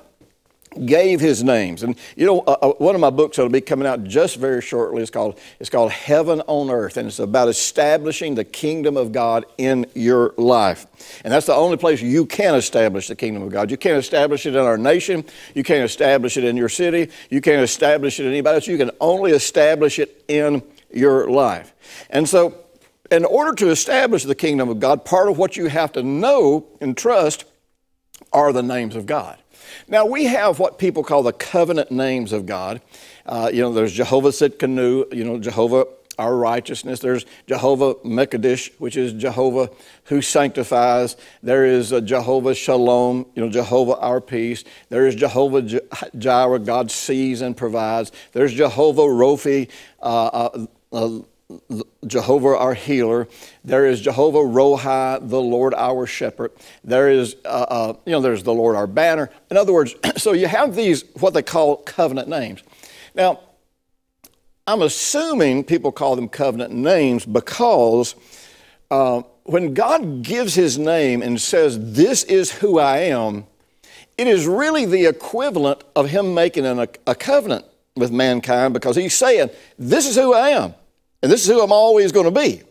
gave 0.87 1.21
his 1.21 1.43
names. 1.43 1.83
And 1.83 1.97
you 2.17 2.27
know, 2.27 2.41
uh, 2.41 2.57
uh, 2.63 2.73
one 2.79 2.95
of 2.95 3.01
my 3.01 3.11
books 3.11 3.37
that'll 3.37 3.51
be 3.51 3.61
coming 3.61 3.87
out 3.87 4.05
just 4.05 4.37
very 4.37 4.63
shortly 4.63 5.03
is 5.03 5.11
called 5.11 5.39
it's 5.61 5.71
called 5.71 5.93
Heaven 5.93 6.41
on 6.47 6.71
Earth, 6.71 6.97
and 6.97 7.09
it's 7.09 7.19
about 7.19 7.49
establishing 7.49 8.35
the 8.35 8.45
kingdom 8.45 8.97
of 8.97 9.13
God 9.13 9.45
in 9.59 9.87
your 9.95 10.35
life. 10.37 10.87
And 11.25 11.33
that's 11.33 11.47
the 11.47 11.55
only 11.55 11.77
place 11.77 12.01
you 12.01 12.27
can 12.27 12.55
establish 12.55 13.09
the 13.09 13.17
kingdom 13.17 13.43
of 13.43 13.51
God. 13.51 13.71
You 13.71 13.77
can't 13.77 13.99
establish 13.99 14.47
it 14.47 14.55
in 14.55 14.63
our 14.63 14.79
nation. 14.79 15.25
You 15.55 15.63
can't 15.63 15.85
establish 15.85 16.37
it 16.37 16.45
in 16.45 16.57
your 16.57 16.69
city. 16.69 17.11
You 17.31 17.41
can't 17.41 17.63
establish 17.63 18.21
it 18.21 18.25
in 18.25 18.33
anybody 18.33 18.57
else. 18.57 18.67
You 18.67 18.79
can 18.79 18.91
only 19.01 19.33
establish 19.33 19.99
it 19.99 20.25
in 20.29 20.63
your 20.93 21.31
life. 21.31 21.75
And 22.11 22.29
so, 22.29 22.59
in 23.11 23.25
order 23.27 23.55
to 23.57 23.71
establish 23.71 24.25
the 24.25 24.35
kingdom 24.35 24.71
of 24.71 24.81
God, 24.81 25.05
part 25.05 25.29
of 25.29 25.37
what 25.37 25.57
you 25.57 25.67
have 25.67 25.93
to 25.93 26.03
know 26.03 26.67
and 26.81 26.97
trust 26.97 27.45
are 28.33 28.53
the 28.53 28.63
names 28.63 28.97
of 28.97 29.05
God. 29.05 29.42
Now, 29.89 30.07
we 30.07 30.25
have 30.25 30.59
what 30.59 30.79
people 30.79 31.03
call 31.03 31.23
the 31.23 31.33
covenant 31.33 31.91
names 31.91 32.33
of 32.33 32.47
God. 32.47 32.81
Uh, 33.27 33.51
you 33.53 33.63
know, 33.63 33.73
there's 33.73 33.93
Jehovah 33.93 34.31
Tsidkenu, 34.31 35.13
you 35.15 35.25
know, 35.25 35.39
Jehovah 35.39 35.87
our 36.19 36.37
righteousness. 36.37 37.01
There's 37.01 37.25
Jehovah 37.47 37.95
Mekadesh, 37.97 38.71
which 38.79 38.97
is 38.97 39.13
Jehovah 39.13 39.71
who 40.05 40.23
sanctifies. 40.23 41.17
There 41.43 41.65
is 41.65 41.91
Jehovah 42.05 42.55
Shalom, 42.55 43.27
you 43.35 43.45
know, 43.45 43.51
Jehovah 43.51 43.97
our 43.97 44.21
peace. 44.21 44.65
There 44.89 45.07
is 45.07 45.15
Jehovah 45.15 45.63
Jireh, 46.19 46.59
God 46.61 46.91
sees 46.91 47.41
and 47.41 47.57
provides. 47.57 48.13
There's 48.33 48.53
Jehovah 48.53 49.03
Rophi, 49.03 49.71
uh, 50.01 50.05
uh, 50.05 50.67
uh 50.93 51.19
Jehovah 52.07 52.57
our 52.57 52.75
healer. 52.75 53.29
There 53.65 53.87
is 53.87 54.01
Jehovah 54.01 54.39
Rohi, 54.39 55.29
the 55.29 55.41
Lord 55.41 55.75
our 55.75 56.07
shepherd. 56.07 56.53
There 56.85 57.11
is, 57.11 57.37
uh, 57.45 57.49
uh, 57.49 57.95
you 58.07 58.13
know, 58.13 58.21
there's 58.21 58.43
the 58.43 58.55
Lord 58.55 58.77
our 58.77 58.87
banner. 58.87 59.31
In 59.51 59.57
other 59.57 59.73
words, 59.73 59.95
so 60.17 60.33
you 60.33 60.47
have 60.47 60.75
these, 60.75 61.05
what 61.21 61.35
they 61.35 61.43
call 61.43 61.77
covenant 61.77 62.29
names. 62.29 62.63
Now, 63.15 63.41
I'm 64.67 64.83
assuming 64.83 65.65
people 65.65 65.91
call 65.91 66.17
them 66.17 66.29
covenant 66.29 66.73
names 66.73 67.27
because 67.27 68.15
uh, 68.91 69.23
when 69.45 69.75
God 69.75 70.23
gives 70.23 70.55
his 70.55 70.79
name 70.79 71.23
and 71.23 71.41
says, 71.41 71.95
This 71.95 72.23
is 72.25 72.53
who 72.53 72.79
I 72.79 72.99
am, 72.99 73.47
it 74.17 74.29
is 74.29 74.47
really 74.47 74.85
the 74.85 75.07
equivalent 75.07 75.83
of 75.97 76.11
him 76.11 76.35
making 76.35 76.67
an, 76.67 76.79
a, 76.79 76.89
a 77.07 77.15
covenant 77.15 77.65
with 77.97 78.13
mankind 78.13 78.73
because 78.73 78.97
he's 78.97 79.15
saying, 79.15 79.51
This 79.79 80.07
is 80.07 80.15
who 80.17 80.33
I 80.33 80.51
am, 80.51 80.75
and 81.23 81.31
this 81.31 81.43
is 81.43 81.49
who 81.49 81.63
I'm 81.63 81.73
always 81.73 82.13
going 82.13 82.33
to 82.33 82.41
be. 82.41 82.63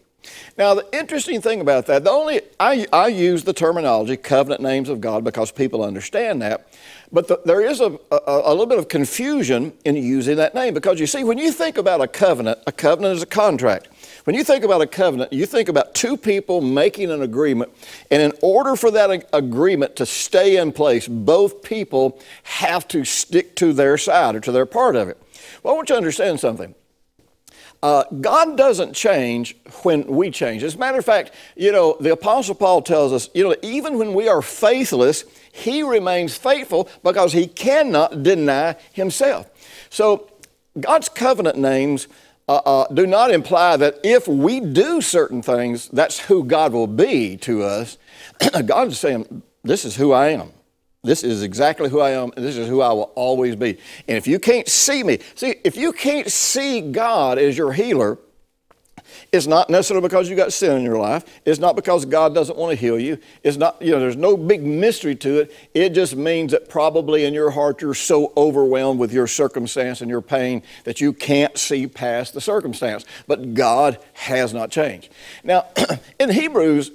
Now, 0.58 0.74
the 0.74 0.86
interesting 0.94 1.42
thing 1.42 1.62
about 1.62 1.88
that, 1.88 2.04
the 2.04 2.12
only, 2.12 2.42
I, 2.60 2.86
I 2.92 3.08
use 3.08 3.44
the 3.44 3.54
terminology 3.54 4.18
covenant 4.18 4.62
names 4.62 4.90
of 4.90 5.02
God 5.02 5.24
because 5.24 5.52
people 5.52 5.84
understand 5.84 6.42
that, 6.42 6.68
but 7.12 7.28
the, 7.28 7.40
there 7.46 7.62
is 7.62 7.80
a, 7.80 7.98
a, 8.12 8.20
a, 8.28 8.52
little 8.52 8.68
bit 8.68 8.78
of 8.78 8.88
confusion 8.88 9.74
in 9.86 9.96
using 9.96 10.36
that 10.38 10.54
name 10.54 10.74
because 10.74 11.00
you 11.00 11.08
see, 11.08 11.24
when 11.24 11.38
you 11.38 11.52
think 11.52 11.78
about 11.78 12.02
a 12.02 12.08
covenant, 12.08 12.60
a 12.68 12.72
covenant 12.72 13.16
is 13.16 13.24
a 13.24 13.28
contract. 13.28 13.88
When 14.26 14.36
you 14.36 14.44
think 14.44 14.64
about 14.64 14.82
a 14.82 14.88
covenant, 14.88 15.34
you 15.34 15.46
think 15.46 15.70
about 15.70 15.96
two 15.96 16.16
people 16.16 16.62
making 16.62 17.10
an 17.10 17.22
agreement, 17.22 17.72
and 18.12 18.22
in 18.22 18.34
order 18.42 18.76
for 18.76 18.92
that 18.92 19.26
agreement 19.34 19.96
to 19.96 20.06
stay 20.06 20.58
in 20.58 20.72
place, 20.74 21.08
both 21.08 21.64
people 21.64 22.20
have 22.44 22.88
to 22.90 23.04
stick 23.06 23.56
to 23.56 23.74
their 23.74 23.98
side 23.98 24.36
or 24.36 24.42
to 24.42 24.52
their 24.52 24.66
part 24.66 24.96
of 24.96 25.08
it. 25.08 25.18
Well, 25.64 25.74
I 25.74 25.78
want 25.78 25.90
you 25.90 25.96
to 25.96 25.98
understand 25.98 26.40
something. 26.40 26.76
Uh, 27.84 28.04
God 28.22 28.58
doesn't 28.58 28.94
change 28.94 29.56
when 29.82 30.06
we 30.06 30.30
change. 30.30 30.62
As 30.62 30.76
a 30.76 30.78
matter 30.78 31.00
of 31.00 31.06
fact, 31.06 31.32
you 31.56 31.72
know, 31.72 31.98
the 32.00 32.12
Apostle 32.12 32.54
Paul 32.54 32.84
tells 32.84 33.12
us, 33.12 33.30
you 33.34 33.44
know, 33.44 33.56
even 33.64 33.98
when 33.98 34.14
we 34.14 34.28
are 34.28 34.42
faithless, 34.42 35.26
he 35.52 35.82
remains 35.82 36.38
faithful 36.38 36.88
because 37.04 37.34
he 37.34 37.48
cannot 37.48 38.22
deny 38.22 38.76
himself. 38.94 39.50
So, 39.90 40.30
God's 40.80 41.10
covenant 41.10 41.58
names 41.58 42.08
uh, 42.48 42.62
uh, 42.66 42.94
do 42.94 43.08
not 43.08 43.32
imply 43.32 43.78
that 43.78 44.00
if 44.04 44.28
we 44.28 44.60
do 44.60 45.02
certain 45.02 45.42
things, 45.42 45.88
that's 45.90 46.20
who 46.20 46.44
God 46.44 46.74
will 46.74 46.88
be 46.88 47.38
to 47.38 47.64
us. 47.64 47.98
God 48.66 48.90
is 48.90 49.00
saying, 49.00 49.42
This 49.64 49.86
is 49.86 49.96
who 49.96 50.12
I 50.12 50.30
am. 50.30 50.52
This 51.04 51.24
is 51.24 51.42
exactly 51.42 51.90
who 51.90 52.00
I 52.00 52.12
am, 52.12 52.32
and 52.36 52.46
this 52.46 52.58
is 52.58 52.68
who 52.68 52.82
I 52.82 52.94
will 52.94 53.12
always 53.16 53.56
be. 53.56 53.80
And 54.08 54.18
if 54.18 54.28
you 54.28 54.38
can't 54.38 54.68
see 54.68 55.04
me, 55.04 55.18
see, 55.34 55.56
if 55.64 55.76
you 55.76 55.94
can't 55.94 56.32
see 56.32 56.82
God 56.82 57.40
as 57.40 57.58
your 57.58 57.74
healer, 57.74 58.20
it's 59.32 59.48
not 59.48 59.70
necessarily 59.70 60.08
because 60.08 60.30
you 60.30 60.36
got 60.36 60.54
sin 60.54 60.78
in 60.78 60.84
your 60.84 60.98
life. 60.98 61.24
It's 61.46 61.60
not 61.60 61.76
because 61.76 62.06
God 62.06 62.36
doesn't 62.36 62.58
want 62.58 62.72
to 62.72 62.76
heal 62.76 63.00
you. 63.00 63.18
It's 63.44 63.58
not, 63.58 63.82
you 63.82 63.92
know, 63.92 64.00
there's 64.00 64.16
no 64.16 64.38
big 64.38 64.62
mystery 64.62 65.16
to 65.16 65.40
it. 65.40 65.56
It 65.74 65.90
just 65.90 66.16
means 66.16 66.52
that 66.52 66.70
probably 66.70 67.26
in 67.26 67.34
your 67.34 67.52
heart 67.52 67.82
you're 67.82 67.94
so 67.94 68.32
overwhelmed 68.38 69.00
with 69.00 69.12
your 69.12 69.28
circumstance 69.28 70.02
and 70.02 70.10
your 70.10 70.22
pain 70.22 70.62
that 70.84 71.02
you 71.02 71.14
can't 71.14 71.58
see 71.58 71.88
past 71.88 72.34
the 72.34 72.42
circumstance. 72.42 73.06
But 73.26 73.54
God 73.54 73.98
has 74.14 74.54
not 74.54 74.70
changed. 74.70 75.10
Now, 75.44 75.66
in 76.20 76.30
Hebrews, 76.30 76.92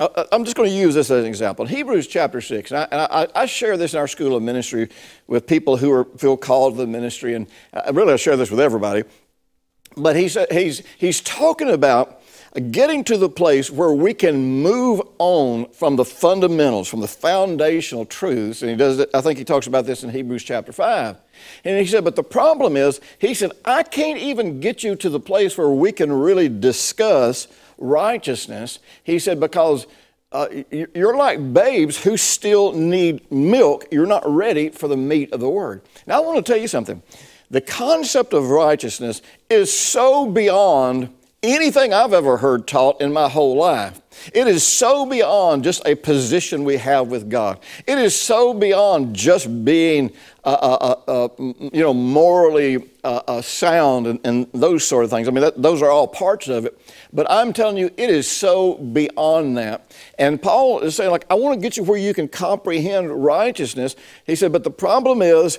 I'm 0.00 0.44
just 0.44 0.56
going 0.56 0.70
to 0.70 0.74
use 0.74 0.94
this 0.94 1.10
as 1.10 1.24
an 1.24 1.26
example. 1.26 1.66
In 1.66 1.70
Hebrews 1.70 2.06
chapter 2.06 2.40
6, 2.40 2.72
and 2.72 2.80
I, 2.90 3.06
I, 3.10 3.28
I, 3.34 3.46
share 3.46 3.76
this 3.76 3.92
in 3.92 4.00
our 4.00 4.08
school 4.08 4.34
of 4.34 4.42
ministry 4.42 4.88
with 5.26 5.46
people 5.46 5.76
who 5.76 5.92
are, 5.92 6.04
feel 6.16 6.38
called 6.38 6.74
to 6.74 6.78
the 6.78 6.86
ministry, 6.86 7.34
and 7.34 7.46
I 7.74 7.90
really 7.90 8.14
I 8.14 8.16
share 8.16 8.36
this 8.36 8.50
with 8.50 8.60
everybody. 8.60 9.04
But 9.98 10.16
he's, 10.16 10.38
he's, 10.50 10.82
he's 10.96 11.20
talking 11.20 11.68
about 11.68 12.22
getting 12.70 13.04
to 13.04 13.18
the 13.18 13.28
place 13.28 13.70
where 13.70 13.92
we 13.92 14.14
can 14.14 14.62
move 14.62 15.02
on 15.18 15.70
from 15.70 15.96
the 15.96 16.04
fundamentals, 16.04 16.88
from 16.88 17.00
the 17.00 17.08
foundational 17.08 18.06
truths. 18.06 18.62
And 18.62 18.70
he 18.70 18.76
does 18.76 19.00
it, 19.00 19.10
I 19.12 19.20
think 19.20 19.38
he 19.38 19.44
talks 19.44 19.66
about 19.66 19.84
this 19.84 20.02
in 20.02 20.10
Hebrews 20.10 20.44
chapter 20.44 20.72
5. 20.72 21.16
And 21.64 21.78
he 21.78 21.86
said, 21.86 22.04
but 22.04 22.16
the 22.16 22.24
problem 22.24 22.76
is, 22.76 23.00
he 23.18 23.34
said, 23.34 23.52
I 23.64 23.82
can't 23.82 24.18
even 24.18 24.60
get 24.60 24.82
you 24.82 24.96
to 24.96 25.10
the 25.10 25.20
place 25.20 25.58
where 25.58 25.68
we 25.68 25.92
can 25.92 26.10
really 26.10 26.48
discuss 26.48 27.46
righteousness. 27.80 28.78
He 29.02 29.18
said, 29.18 29.40
because 29.40 29.86
uh, 30.32 30.46
you're 30.70 31.16
like 31.16 31.52
babes 31.52 32.02
who 32.02 32.16
still 32.16 32.72
need 32.72 33.30
milk. 33.32 33.86
You're 33.90 34.06
not 34.06 34.22
ready 34.24 34.68
for 34.68 34.86
the 34.86 34.96
meat 34.96 35.32
of 35.32 35.40
the 35.40 35.48
word. 35.48 35.82
Now, 36.06 36.22
I 36.22 36.24
want 36.24 36.44
to 36.44 36.52
tell 36.52 36.60
you 36.60 36.68
something. 36.68 37.02
The 37.50 37.60
concept 37.60 38.32
of 38.32 38.48
righteousness 38.50 39.22
is 39.48 39.76
so 39.76 40.30
beyond 40.30 41.12
anything 41.42 41.92
I've 41.92 42.12
ever 42.12 42.36
heard 42.36 42.68
taught 42.68 43.00
in 43.00 43.12
my 43.12 43.28
whole 43.28 43.56
life. 43.56 44.00
It 44.34 44.46
is 44.46 44.64
so 44.64 45.06
beyond 45.06 45.64
just 45.64 45.82
a 45.86 45.94
position 45.94 46.64
we 46.64 46.76
have 46.76 47.08
with 47.08 47.30
God. 47.30 47.58
It 47.86 47.98
is 47.98 48.18
so 48.18 48.52
beyond 48.52 49.16
just 49.16 49.64
being, 49.64 50.12
uh, 50.44 50.94
uh, 51.06 51.28
you 51.38 51.82
know, 51.82 51.92
morally 51.92 52.90
uh, 53.04 53.20
uh, 53.28 53.42
sound 53.42 54.06
and, 54.06 54.20
and, 54.24 54.46
those 54.54 54.86
sort 54.86 55.04
of 55.04 55.10
things. 55.10 55.28
I 55.28 55.30
mean, 55.30 55.42
that, 55.42 55.60
those 55.60 55.82
are 55.82 55.90
all 55.90 56.06
parts 56.06 56.48
of 56.48 56.64
it. 56.64 56.80
But 57.12 57.30
I'm 57.30 57.52
telling 57.52 57.76
you, 57.76 57.90
it 57.96 58.10
is 58.10 58.26
so 58.30 58.74
beyond 58.74 59.58
that. 59.58 59.94
And 60.18 60.40
Paul 60.40 60.80
is 60.80 60.96
saying, 60.96 61.10
like, 61.10 61.26
I 61.30 61.34
want 61.34 61.54
to 61.54 61.60
get 61.60 61.76
you 61.76 61.82
where 61.82 61.98
you 61.98 62.14
can 62.14 62.28
comprehend 62.28 63.10
righteousness. 63.22 63.96
He 64.26 64.34
said, 64.34 64.52
but 64.52 64.64
the 64.64 64.70
problem 64.70 65.20
is 65.20 65.58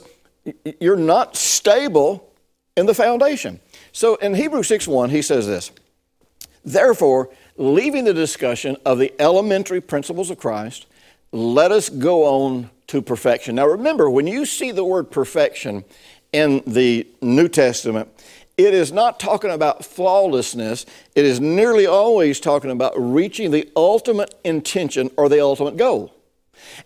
you're 0.80 0.96
not 0.96 1.36
stable 1.36 2.32
in 2.76 2.86
the 2.86 2.94
foundation. 2.94 3.60
So 3.92 4.16
in 4.16 4.34
Hebrews 4.34 4.68
6 4.68 4.88
1, 4.88 5.10
he 5.10 5.22
says 5.22 5.46
this 5.46 5.72
Therefore, 6.64 7.30
leaving 7.58 8.06
the 8.06 8.14
discussion 8.14 8.78
of 8.86 8.98
the 8.98 9.14
elementary 9.22 9.82
principles 9.82 10.30
of 10.30 10.38
Christ, 10.38 10.88
let 11.32 11.72
us 11.72 11.90
go 11.90 12.24
on 12.26 12.70
to 12.92 13.02
perfection. 13.02 13.56
Now 13.56 13.68
remember, 13.68 14.10
when 14.10 14.28
you 14.28 14.46
see 14.46 14.72
the 14.72 14.84
word 14.84 15.12
perfection 15.12 15.86
in 16.34 16.62
the 16.68 17.08
New 17.22 17.48
Testament, 17.48 18.10
it 18.58 18.74
is 18.74 18.92
not 18.92 19.18
talking 19.18 19.50
about 19.50 19.86
flawlessness. 19.86 20.86
It 21.16 21.24
is 21.24 21.40
nearly 21.40 21.86
always 21.86 22.42
talking 22.42 22.70
about 22.70 22.92
reaching 22.98 23.52
the 23.52 23.70
ultimate 23.78 24.36
intention 24.44 25.10
or 25.16 25.30
the 25.30 25.40
ultimate 25.40 25.78
goal. 25.78 26.14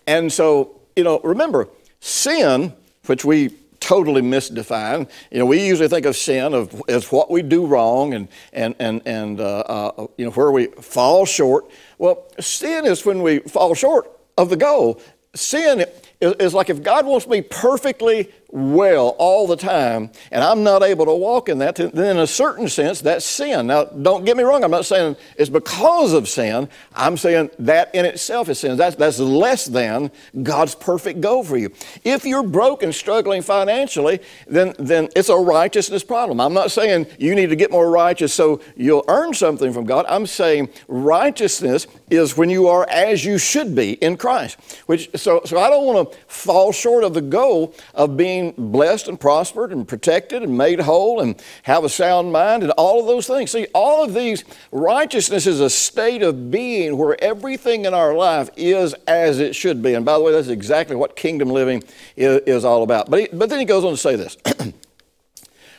And 0.06 0.32
so, 0.32 0.80
you 0.94 1.02
know, 1.02 1.18
remember, 1.24 1.68
sin, 1.98 2.72
which 3.06 3.24
we 3.24 3.50
totally 3.80 4.22
misdefine. 4.22 5.10
You 5.32 5.40
know, 5.40 5.46
we 5.46 5.66
usually 5.66 5.88
think 5.88 6.06
of 6.06 6.16
sin 6.16 6.54
of, 6.54 6.82
as 6.88 7.10
what 7.10 7.32
we 7.32 7.42
do 7.42 7.66
wrong 7.66 8.14
and, 8.14 8.28
and, 8.52 8.76
and, 8.78 9.02
and 9.04 9.40
uh, 9.40 9.58
uh, 9.58 10.06
you 10.16 10.24
know, 10.24 10.30
where 10.30 10.52
we 10.52 10.66
fall 10.66 11.26
short. 11.26 11.66
Well, 11.98 12.26
sin 12.38 12.86
is 12.86 13.04
when 13.04 13.22
we 13.22 13.40
fall 13.40 13.74
short 13.74 14.08
of 14.38 14.50
the 14.50 14.56
goal. 14.56 15.00
Sin 15.36 15.84
is 16.20 16.54
like 16.54 16.70
if 16.70 16.82
God 16.82 17.06
wants 17.06 17.26
me 17.26 17.42
perfectly 17.42 18.30
well 18.56 19.08
all 19.18 19.46
the 19.46 19.56
time 19.56 20.10
and 20.30 20.42
I'm 20.42 20.62
not 20.62 20.82
able 20.82 21.04
to 21.04 21.14
walk 21.14 21.50
in 21.50 21.58
that, 21.58 21.76
then 21.76 21.92
in 21.94 22.18
a 22.18 22.26
certain 22.26 22.68
sense, 22.68 23.02
that's 23.02 23.26
sin. 23.26 23.66
Now, 23.66 23.84
don't 23.84 24.24
get 24.24 24.34
me 24.36 24.44
wrong, 24.44 24.64
I'm 24.64 24.70
not 24.70 24.86
saying 24.86 25.16
it's 25.36 25.50
because 25.50 26.14
of 26.14 26.26
sin. 26.26 26.70
I'm 26.94 27.18
saying 27.18 27.50
that 27.58 27.94
in 27.94 28.06
itself 28.06 28.48
is 28.48 28.60
sin. 28.60 28.78
That's, 28.78 28.96
that's 28.96 29.18
less 29.18 29.66
than 29.66 30.10
God's 30.42 30.74
perfect 30.74 31.20
goal 31.20 31.44
for 31.44 31.58
you. 31.58 31.70
If 32.02 32.24
you're 32.24 32.42
broke 32.42 32.82
and 32.82 32.94
struggling 32.94 33.42
financially, 33.42 34.20
then, 34.46 34.74
then 34.78 35.10
it's 35.14 35.28
a 35.28 35.36
righteousness 35.36 36.02
problem. 36.02 36.40
I'm 36.40 36.54
not 36.54 36.70
saying 36.70 37.08
you 37.18 37.34
need 37.34 37.50
to 37.50 37.56
get 37.56 37.70
more 37.70 37.90
righteous 37.90 38.32
so 38.32 38.62
you'll 38.74 39.04
earn 39.08 39.34
something 39.34 39.70
from 39.70 39.84
God. 39.84 40.06
I'm 40.08 40.26
saying 40.26 40.70
righteousness 40.88 41.86
is 42.08 42.38
when 42.38 42.48
you 42.48 42.68
are 42.68 42.88
as 42.88 43.22
you 43.22 43.36
should 43.36 43.74
be 43.74 43.92
in 43.94 44.16
Christ. 44.16 44.58
Which, 44.86 45.10
so, 45.14 45.42
so 45.44 45.58
I 45.58 45.68
don't 45.68 45.84
want 45.84 46.10
to 46.10 46.18
fall 46.26 46.72
short 46.72 47.04
of 47.04 47.12
the 47.12 47.20
goal 47.20 47.74
of 47.94 48.16
being 48.16 48.45
blessed 48.56 49.08
and 49.08 49.20
prospered 49.20 49.72
and 49.72 49.86
protected 49.86 50.42
and 50.42 50.56
made 50.56 50.80
whole 50.80 51.20
and 51.20 51.40
have 51.64 51.84
a 51.84 51.88
sound 51.88 52.32
mind 52.32 52.62
and 52.62 52.72
all 52.72 53.00
of 53.00 53.06
those 53.06 53.26
things. 53.26 53.50
See, 53.50 53.66
all 53.74 54.04
of 54.04 54.14
these, 54.14 54.44
righteousness 54.72 55.46
is 55.46 55.60
a 55.60 55.70
state 55.70 56.22
of 56.22 56.50
being 56.50 56.96
where 56.96 57.22
everything 57.22 57.84
in 57.84 57.94
our 57.94 58.14
life 58.14 58.50
is 58.56 58.94
as 59.06 59.38
it 59.40 59.54
should 59.54 59.82
be. 59.82 59.94
And 59.94 60.04
by 60.04 60.18
the 60.18 60.24
way, 60.24 60.32
that's 60.32 60.48
exactly 60.48 60.96
what 60.96 61.16
kingdom 61.16 61.48
living 61.50 61.82
is, 62.16 62.40
is 62.46 62.64
all 62.64 62.82
about. 62.82 63.10
But, 63.10 63.20
he, 63.20 63.28
but 63.32 63.48
then 63.48 63.58
he 63.58 63.64
goes 63.64 63.84
on 63.84 63.92
to 63.92 63.96
say 63.96 64.16
this. 64.16 64.36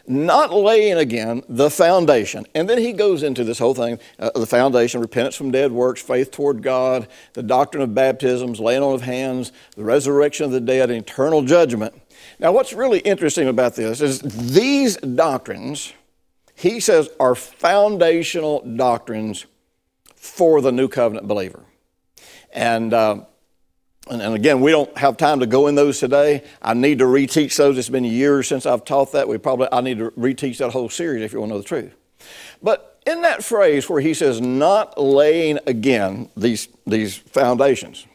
not 0.08 0.54
laying 0.54 0.98
again 0.98 1.44
the 1.50 1.70
foundation. 1.70 2.46
And 2.56 2.70
then 2.70 2.78
he 2.78 2.94
goes 2.94 3.24
into 3.24 3.44
this 3.44 3.60
whole 3.60 3.74
thing 3.74 4.00
uh, 4.18 4.32
the 4.32 4.46
foundation, 4.46 5.02
repentance 5.02 5.36
from 5.36 5.52
dead 5.52 5.72
works, 5.72 6.02
faith 6.02 6.32
toward 6.32 6.64
God, 6.64 7.08
the 7.34 7.44
doctrine 7.44 7.84
of 7.84 7.94
baptisms, 7.94 8.60
laying 8.60 8.82
on 8.82 8.96
of 8.96 9.02
hands, 9.02 9.52
the 9.76 9.84
resurrection 9.84 10.46
of 10.46 10.52
the 10.52 10.62
dead, 10.62 10.90
eternal 10.90 11.42
judgment. 11.42 11.94
Now, 12.40 12.52
what's 12.52 12.74
really 12.74 13.00
interesting 13.00 13.48
about 13.48 13.76
this 13.76 14.02
is 14.02 14.20
these 14.22 14.98
doctrines, 14.98 15.94
he 16.54 16.80
says, 16.80 17.10
are 17.20 17.34
foundational 17.34 18.62
doctrines 18.62 19.46
for 20.16 20.62
the 20.62 20.72
new 20.72 20.88
covenant 20.88 21.28
believer. 21.28 21.64
And 22.54 22.94
uh, 22.94 23.26
and, 24.10 24.22
and, 24.22 24.36
again, 24.36 24.62
we 24.62 24.72
don't 24.72 24.96
have 24.98 25.18
time 25.18 25.42
to 25.42 25.46
go 25.46 25.68
in 25.68 25.76
those 25.76 26.00
today. 26.00 26.44
I 26.62 26.74
need 26.74 27.00
to 27.00 27.06
reteach 27.06 27.58
those. 27.58 27.78
It's 27.78 27.90
been 27.90 28.06
years 28.06 28.48
since 28.48 28.66
I've 28.66 28.86
taught 28.86 29.12
that. 29.12 29.28
We 29.28 29.38
probably 29.38 29.68
I 29.72 29.82
need 29.82 29.98
to 29.98 30.12
reteach 30.12 30.60
that 30.60 30.72
whole 30.72 30.90
series 30.90 31.24
if 31.24 31.34
you 31.34 31.40
want 31.40 31.50
to 31.50 31.56
know 31.56 31.62
the 31.62 31.68
truth. 31.68 31.94
But 32.62 33.02
in 33.06 33.22
that 33.22 33.44
phrase 33.44 33.90
where 33.90 34.02
he 34.02 34.14
says 34.14 34.40
not 34.40 35.00
laying 35.00 35.60
again 35.68 36.30
these, 36.38 36.70
these 36.86 37.18
foundations, 37.18 38.06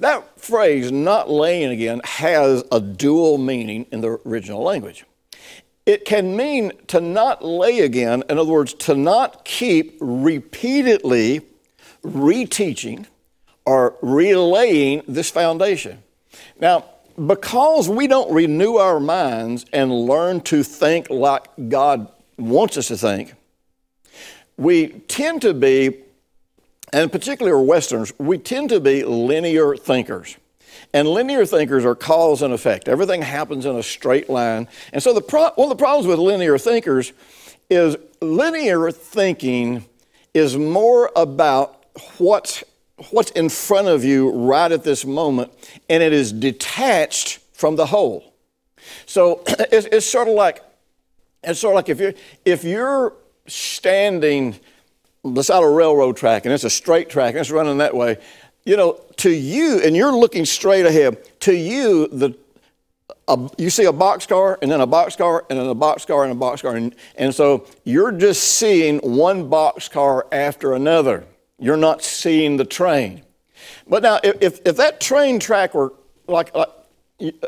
that 0.00 0.40
phrase 0.40 0.90
not 0.90 1.30
laying 1.30 1.70
again 1.70 2.00
has 2.04 2.64
a 2.72 2.80
dual 2.80 3.38
meaning 3.38 3.86
in 3.92 4.00
the 4.00 4.18
original 4.26 4.62
language. 4.62 5.04
It 5.86 6.04
can 6.04 6.36
mean 6.36 6.72
to 6.88 7.00
not 7.00 7.44
lay 7.44 7.80
again, 7.80 8.22
in 8.28 8.38
other 8.38 8.50
words, 8.50 8.74
to 8.74 8.94
not 8.94 9.44
keep 9.44 9.96
repeatedly 10.00 11.40
reteaching 12.02 13.06
or 13.64 13.94
relaying 14.02 15.02
this 15.06 15.30
foundation. 15.30 16.02
Now, 16.60 16.84
because 17.26 17.88
we 17.88 18.06
don't 18.06 18.32
renew 18.32 18.76
our 18.76 19.00
minds 19.00 19.66
and 19.72 19.92
learn 19.92 20.40
to 20.42 20.62
think 20.62 21.10
like 21.10 21.46
God 21.68 22.10
wants 22.38 22.76
us 22.76 22.88
to 22.88 22.96
think, 22.96 23.34
we 24.56 24.88
tend 25.08 25.42
to 25.42 25.54
be, 25.54 25.98
and 26.92 27.10
particularly 27.10 27.66
Westerners, 27.66 28.12
we 28.18 28.38
tend 28.38 28.70
to 28.70 28.80
be 28.80 29.04
linear 29.04 29.76
thinkers. 29.76 30.36
And 30.92 31.08
linear 31.08 31.46
thinkers 31.46 31.84
are 31.84 31.94
cause 31.94 32.42
and 32.42 32.52
effect. 32.52 32.88
Everything 32.88 33.22
happens 33.22 33.66
in 33.66 33.76
a 33.76 33.82
straight 33.82 34.28
line. 34.28 34.68
And 34.92 35.02
so 35.02 35.12
the 35.12 35.20
pro- 35.20 35.50
one 35.50 35.70
of 35.70 35.76
the 35.76 35.82
problems 35.82 36.06
with 36.06 36.18
linear 36.18 36.58
thinkers 36.58 37.12
is 37.68 37.96
linear 38.20 38.90
thinking 38.90 39.84
is 40.34 40.56
more 40.56 41.10
about 41.14 41.84
what's, 42.18 42.64
what's 43.10 43.30
in 43.32 43.48
front 43.48 43.88
of 43.88 44.04
you 44.04 44.30
right 44.30 44.70
at 44.70 44.84
this 44.84 45.04
moment, 45.04 45.52
and 45.88 46.02
it 46.02 46.12
is 46.12 46.32
detached 46.32 47.38
from 47.52 47.76
the 47.76 47.86
whole. 47.86 48.34
So 49.06 49.42
it's, 49.46 49.86
it's 49.86 50.06
sort 50.06 50.28
of 50.28 50.34
like 50.34 50.64
it's 51.42 51.60
sort 51.60 51.72
of 51.72 51.76
like 51.76 51.88
if 51.88 52.00
you're 52.00 52.14
if 52.44 52.64
you're 52.64 53.14
standing 53.46 54.58
beside 55.34 55.62
a 55.62 55.68
railroad 55.68 56.16
track 56.16 56.44
and 56.44 56.54
it's 56.54 56.64
a 56.64 56.70
straight 56.70 57.10
track 57.10 57.30
and 57.30 57.40
it's 57.40 57.50
running 57.50 57.78
that 57.78 57.94
way, 57.94 58.18
you 58.64 58.76
know, 58.76 59.00
to 59.16 59.30
you, 59.30 59.80
and 59.84 59.96
you're 59.96 60.12
looking 60.12 60.44
straight 60.44 60.86
ahead, 60.86 61.18
to 61.40 61.54
you, 61.54 62.08
the 62.08 62.36
a, 63.28 63.50
you 63.58 63.70
see 63.70 63.84
a 63.84 63.92
boxcar 63.92 64.58
and 64.60 64.70
then 64.70 64.80
a 64.80 64.86
boxcar 64.86 65.42
and 65.48 65.58
then 65.58 65.66
a 65.66 65.74
boxcar 65.74 66.24
and 66.24 66.32
a 66.32 66.34
boxcar. 66.34 66.76
And, 66.76 66.94
and 67.16 67.34
so 67.34 67.66
you're 67.84 68.12
just 68.12 68.42
seeing 68.42 68.98
one 68.98 69.48
boxcar 69.48 70.22
after 70.32 70.74
another. 70.74 71.24
You're 71.58 71.76
not 71.76 72.02
seeing 72.02 72.56
the 72.56 72.64
train. 72.64 73.22
But 73.86 74.02
now, 74.02 74.18
if, 74.22 74.60
if 74.64 74.76
that 74.76 75.00
train 75.00 75.38
track 75.38 75.74
were 75.74 75.92
like, 76.26 76.54
like 76.54 76.70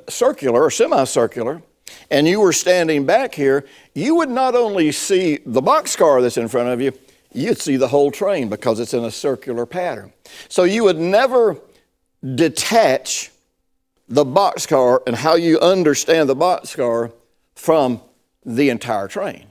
circular 0.09 0.63
or 0.63 0.71
semicircular, 0.71 1.63
and 2.11 2.29
you 2.29 2.41
were 2.41 2.53
standing 2.53 3.05
back 3.05 3.35
here, 3.35 3.67
you 3.95 4.15
would 4.17 4.29
not 4.29 4.55
only 4.55 4.93
see 4.93 5.41
the 5.45 5.63
boxcar 5.63 6.23
that's 6.23 6.37
in 6.37 6.49
front 6.49 6.69
of 6.69 6.81
you, 6.81 6.93
you'd 7.35 7.61
see 7.61 7.77
the 7.77 7.89
whole 7.89 8.11
train 8.11 8.49
because 8.49 8.81
it's 8.81 8.95
in 8.95 9.05
a 9.05 9.11
circular 9.11 9.67
pattern. 9.67 10.13
So 10.49 10.65
you 10.65 10.85
would 10.85 10.99
never 10.99 11.57
detach 12.35 13.31
the 14.09 14.25
boxcar 14.25 15.01
and 15.07 15.17
how 15.17 15.35
you 15.35 15.59
understand 15.61 16.29
the 16.29 16.37
boxcar 16.37 17.13
from 17.55 18.01
the 18.45 18.71
entire 18.71 19.09
train. 19.09 19.47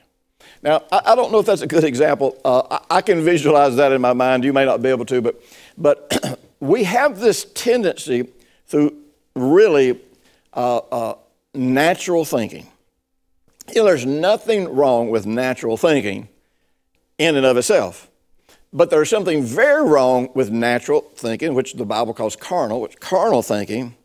Now, 0.61 0.83
I, 0.91 1.01
I, 1.07 1.15
don't 1.15 1.31
know 1.31 1.39
if 1.39 1.45
that's 1.45 1.61
a 1.61 1.67
good 1.67 1.83
example. 1.83 2.37
Uh, 2.45 2.79
I, 2.89 2.97
I, 2.97 3.01
can 3.01 3.23
visualize 3.23 3.75
that 3.77 3.91
in 3.91 4.01
my 4.01 4.13
mind. 4.13 4.43
You 4.43 4.53
may 4.53 4.65
not 4.65 4.81
be 4.81 4.89
able 4.89 5.05
to, 5.05 5.21
but, 5.21 5.41
but 5.77 6.39
we 6.59 6.83
have 6.83 7.19
this 7.19 7.45
tendency 7.55 8.27
through 8.67 8.95
really 9.35 9.99
uh, 10.53 10.77
uh, 10.77 11.15
natural 11.55 12.25
thinking. 12.25 12.67
You 13.69 13.81
know, 13.81 13.85
there's 13.85 14.05
nothing 14.05 14.75
wrong 14.75 15.09
with 15.09 15.25
natural 15.25 15.77
thinking 15.77 16.27
in 17.21 17.35
and 17.35 17.45
of 17.45 17.55
itself. 17.55 18.09
But 18.73 18.89
there's 18.89 19.09
something 19.09 19.43
very 19.43 19.87
wrong 19.87 20.29
with 20.33 20.49
natural 20.49 21.01
thinking, 21.15 21.53
which 21.53 21.73
the 21.73 21.85
Bible 21.85 22.13
calls 22.13 22.35
carnal, 22.35 22.81
which 22.81 22.99
carnal 22.99 23.43
thinking, 23.43 23.95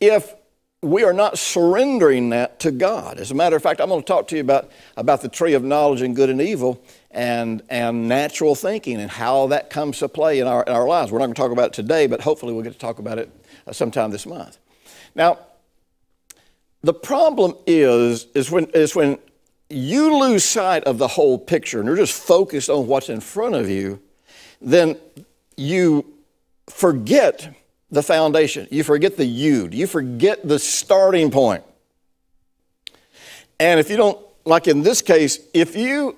if 0.00 0.34
we 0.80 1.02
are 1.02 1.12
not 1.12 1.38
surrendering 1.38 2.30
that 2.30 2.60
to 2.60 2.70
God. 2.70 3.18
As 3.18 3.32
a 3.32 3.34
matter 3.34 3.56
of 3.56 3.62
fact, 3.62 3.80
I'm 3.80 3.88
going 3.88 4.00
to 4.00 4.06
talk 4.06 4.28
to 4.28 4.36
you 4.36 4.40
about, 4.40 4.70
about 4.96 5.22
the 5.22 5.28
tree 5.28 5.54
of 5.54 5.64
knowledge 5.64 6.02
and 6.02 6.14
good 6.14 6.30
and 6.30 6.40
evil 6.40 6.82
and, 7.10 7.62
and 7.68 8.08
natural 8.08 8.54
thinking 8.54 9.00
and 9.00 9.10
how 9.10 9.48
that 9.48 9.70
comes 9.70 9.98
to 9.98 10.08
play 10.08 10.38
in 10.38 10.46
our, 10.46 10.62
in 10.62 10.72
our 10.72 10.86
lives. 10.86 11.10
We're 11.10 11.18
not 11.18 11.26
going 11.26 11.34
to 11.34 11.42
talk 11.42 11.50
about 11.50 11.66
it 11.66 11.72
today, 11.72 12.06
but 12.06 12.20
hopefully 12.20 12.54
we'll 12.54 12.62
get 12.62 12.72
to 12.72 12.78
talk 12.78 13.00
about 13.00 13.18
it 13.18 13.28
uh, 13.66 13.72
sometime 13.72 14.12
this 14.12 14.24
month. 14.24 14.58
Now, 15.16 15.40
the 16.82 16.94
problem 16.94 17.54
is, 17.66 18.28
is, 18.34 18.48
when, 18.48 18.66
is 18.66 18.94
when 18.94 19.18
you 19.70 20.18
lose 20.18 20.44
sight 20.44 20.84
of 20.84 20.98
the 20.98 21.08
whole 21.08 21.38
picture 21.38 21.78
and 21.78 21.86
you're 21.86 21.96
just 21.96 22.14
focused 22.14 22.70
on 22.70 22.86
what's 22.86 23.08
in 23.08 23.20
front 23.20 23.54
of 23.54 23.68
you, 23.68 24.00
then 24.60 24.96
you 25.56 26.06
forget 26.68 27.54
the 27.90 28.02
foundation. 28.02 28.66
You 28.70 28.84
forget 28.84 29.16
the 29.16 29.24
yud. 29.24 29.72
You 29.72 29.86
forget 29.86 30.46
the 30.46 30.58
starting 30.58 31.30
point. 31.30 31.64
And 33.60 33.80
if 33.80 33.90
you 33.90 33.96
don't, 33.96 34.18
like 34.44 34.68
in 34.68 34.82
this 34.82 35.02
case, 35.02 35.40
if 35.52 35.74
you 35.76 36.16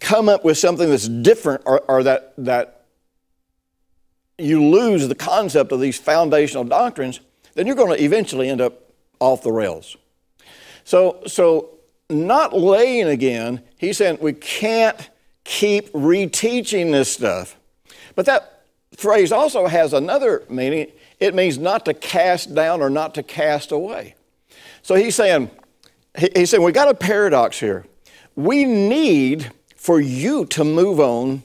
come 0.00 0.28
up 0.28 0.44
with 0.44 0.58
something 0.58 0.88
that's 0.88 1.08
different 1.08 1.62
or, 1.66 1.80
or 1.88 2.02
that, 2.02 2.34
that 2.38 2.84
you 4.38 4.62
lose 4.62 5.08
the 5.08 5.14
concept 5.14 5.72
of 5.72 5.80
these 5.80 5.98
foundational 5.98 6.64
doctrines, 6.64 7.20
then 7.54 7.66
you're 7.66 7.76
going 7.76 7.96
to 7.96 8.02
eventually 8.02 8.48
end 8.48 8.60
up 8.60 8.92
off 9.20 9.42
the 9.42 9.52
rails. 9.52 9.96
So, 10.84 11.22
so 11.26 11.73
not 12.10 12.52
laying 12.54 13.08
again, 13.08 13.62
he's 13.76 13.98
saying 13.98 14.18
we 14.20 14.32
can't 14.32 15.10
keep 15.44 15.92
reteaching 15.92 16.92
this 16.92 17.12
stuff. 17.12 17.56
But 18.14 18.26
that 18.26 18.64
phrase 18.96 19.32
also 19.32 19.66
has 19.66 19.92
another 19.92 20.44
meaning. 20.48 20.92
It 21.20 21.34
means 21.34 21.58
not 21.58 21.84
to 21.86 21.94
cast 21.94 22.54
down 22.54 22.80
or 22.80 22.90
not 22.90 23.14
to 23.14 23.22
cast 23.22 23.72
away. 23.72 24.14
So 24.82 24.94
he's 24.94 25.14
saying, 25.14 25.50
he's 26.18 26.50
saying 26.50 26.62
we 26.62 26.72
got 26.72 26.88
a 26.88 26.94
paradox 26.94 27.58
here. 27.58 27.86
We 28.36 28.64
need 28.64 29.50
for 29.76 30.00
you 30.00 30.44
to 30.46 30.64
move 30.64 31.00
on 31.00 31.42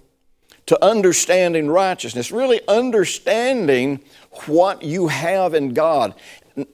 to 0.66 0.86
understanding 0.86 1.68
righteousness, 1.68 2.32
really 2.32 2.62
understanding 2.68 4.02
what 4.46 4.84
you 4.84 5.08
have 5.08 5.54
in 5.54 5.74
God 5.74 6.14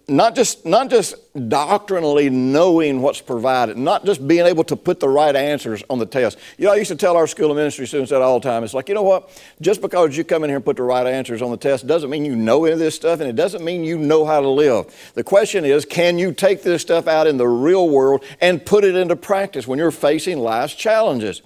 not 0.08 0.36
just, 0.36 0.66
not 0.66 0.90
just 0.90 1.16
doctrinally 1.50 2.30
knowing 2.30 3.02
what's 3.02 3.22
provided, 3.22 3.78
not 3.78 4.06
just 4.06 4.28
being 4.28 4.46
able 4.46 4.64
to 4.64 4.76
put 4.76 5.00
the 5.00 5.10
right 5.10 5.36
answers 5.36 5.84
on 5.90 6.00
the 6.00 6.06
test. 6.06 6.38
You 6.58 6.66
know, 6.66 6.74
I 6.74 6.76
used 6.76 6.90
to 6.90 6.96
tell 6.96 7.18
our 7.18 7.28
school 7.28 7.52
of 7.52 7.58
ministry 7.58 7.86
students 7.88 8.12
that 8.12 8.22
all 8.22 8.40
the 8.40 8.48
time. 8.48 8.64
It's 8.64 8.74
like, 8.74 8.90
you 8.90 8.96
know 8.96 9.04
what? 9.04 9.30
Just 9.62 9.82
because 9.82 10.16
you 10.18 10.24
come 10.24 10.44
in 10.44 10.50
here 10.50 10.58
and 10.58 10.66
put 10.66 10.78
the 10.78 10.84
right 10.84 11.06
answers 11.06 11.42
on 11.42 11.52
the 11.52 11.58
test 11.58 11.88
doesn't 11.88 12.10
mean 12.10 12.26
you 12.26 12.36
know 12.36 12.66
any 12.66 12.74
of 12.74 12.80
this 12.80 12.96
stuff, 12.96 13.20
and 13.20 13.30
it 13.30 13.36
doesn't 13.36 13.64
mean 13.64 13.84
you 13.84 13.98
know 13.98 14.26
how 14.26 14.42
to 14.42 14.50
live. 14.50 15.12
The 15.14 15.24
question 15.24 15.66
is, 15.66 15.86
can 15.86 16.18
you 16.18 16.34
take 16.34 16.64
this 16.64 16.82
stuff 16.82 17.08
out 17.08 17.28
in 17.28 17.38
the 17.38 17.48
real 17.48 17.90
world 17.90 18.24
and 18.42 18.66
put 18.66 18.84
it 18.84 18.96
into 18.96 19.16
practice 19.16 19.68
when 19.68 19.80
you're 19.80 19.92
facing 19.92 20.40
life's 20.40 20.74
challenges? 20.76 21.42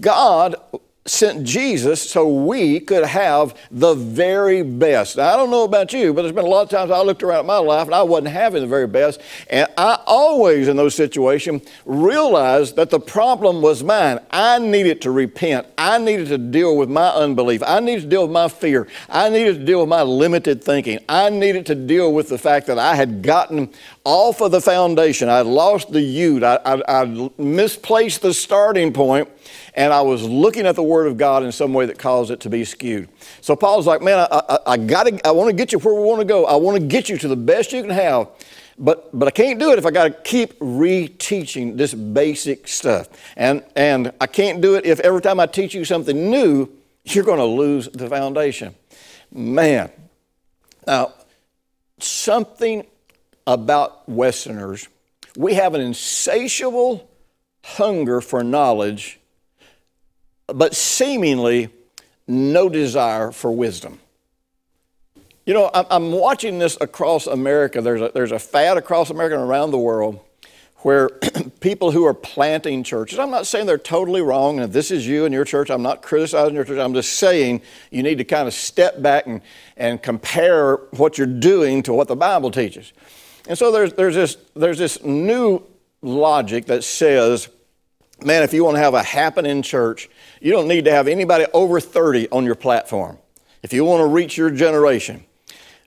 God 0.00 0.56
sent 1.08 1.44
Jesus 1.44 2.10
so 2.10 2.28
we 2.28 2.80
could 2.80 3.04
have 3.04 3.56
the 3.70 3.94
very 3.94 4.62
best. 4.62 5.16
Now, 5.16 5.32
I 5.32 5.36
don't 5.36 5.50
know 5.50 5.64
about 5.64 5.92
you, 5.92 6.12
but 6.12 6.22
there's 6.22 6.34
been 6.34 6.44
a 6.44 6.48
lot 6.48 6.62
of 6.62 6.68
times 6.68 6.90
I 6.90 7.00
looked 7.02 7.22
around 7.22 7.40
at 7.40 7.46
my 7.46 7.58
life 7.58 7.86
and 7.86 7.94
I 7.94 8.02
wasn't 8.02 8.28
having 8.28 8.62
the 8.62 8.68
very 8.68 8.86
best. 8.86 9.20
And 9.48 9.68
I 9.78 10.00
always, 10.06 10.68
in 10.68 10.76
those 10.76 10.94
situations, 10.94 11.62
realized 11.84 12.76
that 12.76 12.90
the 12.90 13.00
problem 13.00 13.62
was 13.62 13.82
mine. 13.82 14.18
I 14.30 14.58
needed 14.58 15.00
to 15.02 15.10
repent. 15.10 15.66
I 15.78 15.98
needed 15.98 16.28
to 16.28 16.38
deal 16.38 16.76
with 16.76 16.88
my 16.88 17.08
unbelief. 17.08 17.62
I 17.66 17.80
needed 17.80 18.02
to 18.02 18.08
deal 18.08 18.22
with 18.22 18.32
my 18.32 18.48
fear. 18.48 18.88
I 19.08 19.28
needed 19.28 19.58
to 19.60 19.64
deal 19.64 19.80
with 19.80 19.88
my 19.88 20.02
limited 20.02 20.62
thinking. 20.62 20.98
I 21.08 21.30
needed 21.30 21.66
to 21.66 21.74
deal 21.74 22.12
with 22.12 22.28
the 22.28 22.38
fact 22.38 22.66
that 22.66 22.78
I 22.78 22.94
had 22.94 23.22
gotten 23.22 23.70
off 24.06 24.40
of 24.40 24.52
the 24.52 24.60
foundation. 24.60 25.28
I 25.28 25.40
lost 25.40 25.90
the 25.90 25.98
yud. 25.98 26.44
I, 26.44 26.60
I, 26.64 27.02
I 27.02 27.30
misplaced 27.38 28.22
the 28.22 28.32
starting 28.32 28.92
point 28.92 29.28
and 29.74 29.92
I 29.92 30.00
was 30.00 30.22
looking 30.22 30.64
at 30.64 30.76
the 30.76 30.82
Word 30.82 31.08
of 31.08 31.16
God 31.16 31.42
in 31.42 31.50
some 31.50 31.74
way 31.74 31.86
that 31.86 31.98
caused 31.98 32.30
it 32.30 32.38
to 32.40 32.48
be 32.48 32.64
skewed. 32.64 33.08
So 33.40 33.56
Paul's 33.56 33.84
like, 33.84 34.02
man, 34.02 34.20
I, 34.30 34.42
I, 34.48 34.58
I 34.64 34.76
got 34.76 35.08
to, 35.08 35.26
I 35.26 35.32
want 35.32 35.50
to 35.50 35.56
get 35.56 35.72
you 35.72 35.80
where 35.80 35.92
we 35.92 36.02
want 36.02 36.20
to 36.20 36.24
go. 36.24 36.46
I 36.46 36.54
want 36.54 36.80
to 36.80 36.86
get 36.86 37.08
you 37.08 37.18
to 37.18 37.26
the 37.26 37.36
best 37.36 37.72
you 37.72 37.82
can 37.82 37.90
have, 37.90 38.28
but 38.78 39.10
but 39.18 39.26
I 39.26 39.32
can't 39.32 39.58
do 39.58 39.72
it 39.72 39.78
if 39.78 39.84
I 39.84 39.90
got 39.90 40.04
to 40.04 40.10
keep 40.10 40.56
reteaching 40.60 41.76
this 41.76 41.92
basic 41.92 42.68
stuff, 42.68 43.08
and 43.36 43.64
and 43.74 44.12
I 44.20 44.28
can't 44.28 44.60
do 44.60 44.76
it 44.76 44.86
if 44.86 45.00
every 45.00 45.20
time 45.20 45.40
I 45.40 45.46
teach 45.46 45.74
you 45.74 45.84
something 45.84 46.30
new, 46.30 46.68
you're 47.04 47.24
going 47.24 47.38
to 47.38 47.44
lose 47.44 47.88
the 47.88 48.08
foundation. 48.08 48.74
Man, 49.32 49.90
now 50.86 51.12
something 51.98 52.86
about 53.46 54.08
Westerners, 54.08 54.88
we 55.36 55.54
have 55.54 55.74
an 55.74 55.80
insatiable 55.80 57.08
hunger 57.62 58.20
for 58.20 58.42
knowledge 58.42 59.20
but 60.46 60.74
seemingly 60.74 61.68
no 62.26 62.68
desire 62.68 63.32
for 63.32 63.50
wisdom. 63.52 64.00
You 65.44 65.54
know, 65.54 65.70
I'm 65.72 66.10
watching 66.10 66.58
this 66.58 66.76
across 66.80 67.28
America. 67.28 67.80
There's 67.80 68.00
a, 68.00 68.10
there's 68.12 68.32
a 68.32 68.38
fad 68.38 68.76
across 68.76 69.10
America 69.10 69.36
and 69.36 69.44
around 69.44 69.70
the 69.70 69.78
world 69.78 70.18
where 70.78 71.08
people 71.60 71.92
who 71.92 72.04
are 72.04 72.14
planting 72.14 72.82
churches, 72.82 73.18
I'm 73.18 73.30
not 73.30 73.46
saying 73.46 73.66
they're 73.66 73.78
totally 73.78 74.22
wrong, 74.22 74.56
and 74.56 74.64
if 74.64 74.72
this 74.72 74.90
is 74.90 75.06
you 75.06 75.24
and 75.24 75.32
your 75.32 75.44
church, 75.44 75.70
I'm 75.70 75.82
not 75.82 76.02
criticizing 76.02 76.54
your 76.54 76.64
church. 76.64 76.78
I'm 76.78 76.94
just 76.94 77.14
saying 77.14 77.62
you 77.90 78.02
need 78.02 78.18
to 78.18 78.24
kind 78.24 78.48
of 78.48 78.54
step 78.54 79.00
back 79.00 79.26
and, 79.26 79.40
and 79.76 80.02
compare 80.02 80.76
what 80.92 81.16
you're 81.16 81.26
doing 81.28 81.82
to 81.84 81.92
what 81.92 82.08
the 82.08 82.16
Bible 82.16 82.50
teaches. 82.50 82.92
And 83.48 83.56
so 83.56 83.70
there's, 83.70 83.92
there's, 83.92 84.14
this, 84.14 84.36
there's 84.54 84.78
this 84.78 85.02
new 85.04 85.62
logic 86.02 86.66
that 86.66 86.84
says, 86.84 87.48
man, 88.24 88.42
if 88.42 88.52
you 88.52 88.64
want 88.64 88.76
to 88.76 88.80
have 88.80 88.94
a 88.94 89.02
happening 89.02 89.62
church, 89.62 90.08
you 90.40 90.52
don't 90.52 90.68
need 90.68 90.84
to 90.86 90.90
have 90.90 91.08
anybody 91.08 91.46
over 91.52 91.80
30 91.80 92.28
on 92.30 92.44
your 92.44 92.54
platform. 92.54 93.18
If 93.62 93.72
you 93.72 93.84
want 93.84 94.00
to 94.00 94.06
reach 94.06 94.36
your 94.36 94.50
generation, 94.50 95.24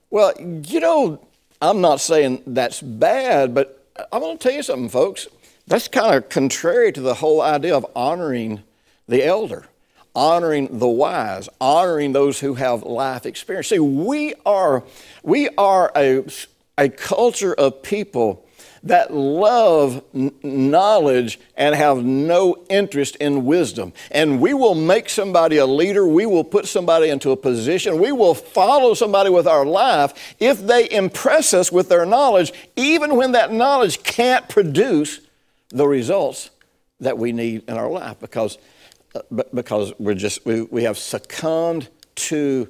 Well, 0.10 0.34
you 0.40 0.80
know, 0.80 1.26
I'm 1.62 1.82
not 1.82 2.00
saying 2.00 2.44
that's 2.48 2.82
bad, 2.82 3.54
but 3.54 3.86
I'm 4.12 4.22
going 4.22 4.38
to 4.38 4.44
tell 4.44 4.54
you 4.54 4.64
something, 4.64 4.90
folks. 4.90 5.28
That's 5.68 5.88
kind 5.88 6.16
of 6.16 6.30
contrary 6.30 6.92
to 6.94 7.02
the 7.02 7.16
whole 7.16 7.42
idea 7.42 7.76
of 7.76 7.86
honoring 7.96 8.64
the 9.08 9.24
elder, 9.24 9.66
honoring 10.16 10.80
the 10.80 10.88
wise, 10.88 11.48
honoring 11.62 12.14
those 12.14 12.40
who 12.40 12.56
have 12.56 12.84
life 12.84 13.26
experience. 13.26 13.68
See, 13.68 13.80
we 13.80 14.34
are, 14.46 14.84
we 15.22 15.50
are 15.58 15.92
a, 15.96 16.26
a 16.80 16.90
culture 16.90 17.54
of 17.54 17.84
people 17.84 18.46
that 18.84 19.14
love 19.14 20.02
knowledge 20.42 21.38
and 21.58 21.76
have 21.76 22.04
no 22.04 22.64
interest 22.70 23.18
in 23.18 23.46
wisdom. 23.46 23.92
And 24.10 24.40
we 24.40 24.54
will 24.54 24.74
make 24.74 25.10
somebody 25.10 25.58
a 25.58 25.66
leader, 25.66 26.08
we 26.08 26.26
will 26.26 26.46
put 26.46 26.66
somebody 26.66 27.10
into 27.10 27.32
a 27.32 27.36
position, 27.36 28.00
we 28.00 28.14
will 28.14 28.34
follow 28.34 28.94
somebody 28.94 29.30
with 29.30 29.48
our 29.48 29.66
life 29.66 30.36
if 30.40 30.66
they 30.66 30.90
impress 30.90 31.54
us 31.54 31.74
with 31.74 31.90
their 31.90 32.06
knowledge, 32.06 32.54
even 32.78 33.18
when 33.18 33.34
that 33.34 33.52
knowledge 33.52 34.02
can't 34.04 34.48
produce 34.48 35.20
the 35.70 35.86
results 35.86 36.50
that 37.02 37.18
we 37.18 37.34
need 37.34 37.68
in 37.68 37.78
our 37.78 37.90
life 37.90 38.18
because, 38.20 38.58
uh, 39.14 39.44
because 39.54 39.94
we're 40.00 40.14
just, 40.14 40.46
we, 40.46 40.62
we 40.62 40.84
have 40.84 40.98
succumbed 40.98 41.90
to 42.16 42.70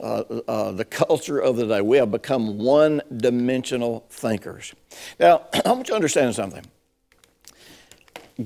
uh, 0.00 0.40
uh, 0.48 0.72
the 0.72 0.84
culture 0.84 1.38
of 1.38 1.56
the 1.56 1.66
day. 1.66 1.80
We 1.80 1.96
have 1.98 2.10
become 2.10 2.58
one 2.58 3.02
dimensional 3.16 4.06
thinkers. 4.10 4.74
Now, 5.18 5.46
I 5.64 5.72
want 5.72 5.88
you 5.88 5.92
to 5.92 5.94
understand 5.94 6.34
something. 6.34 6.64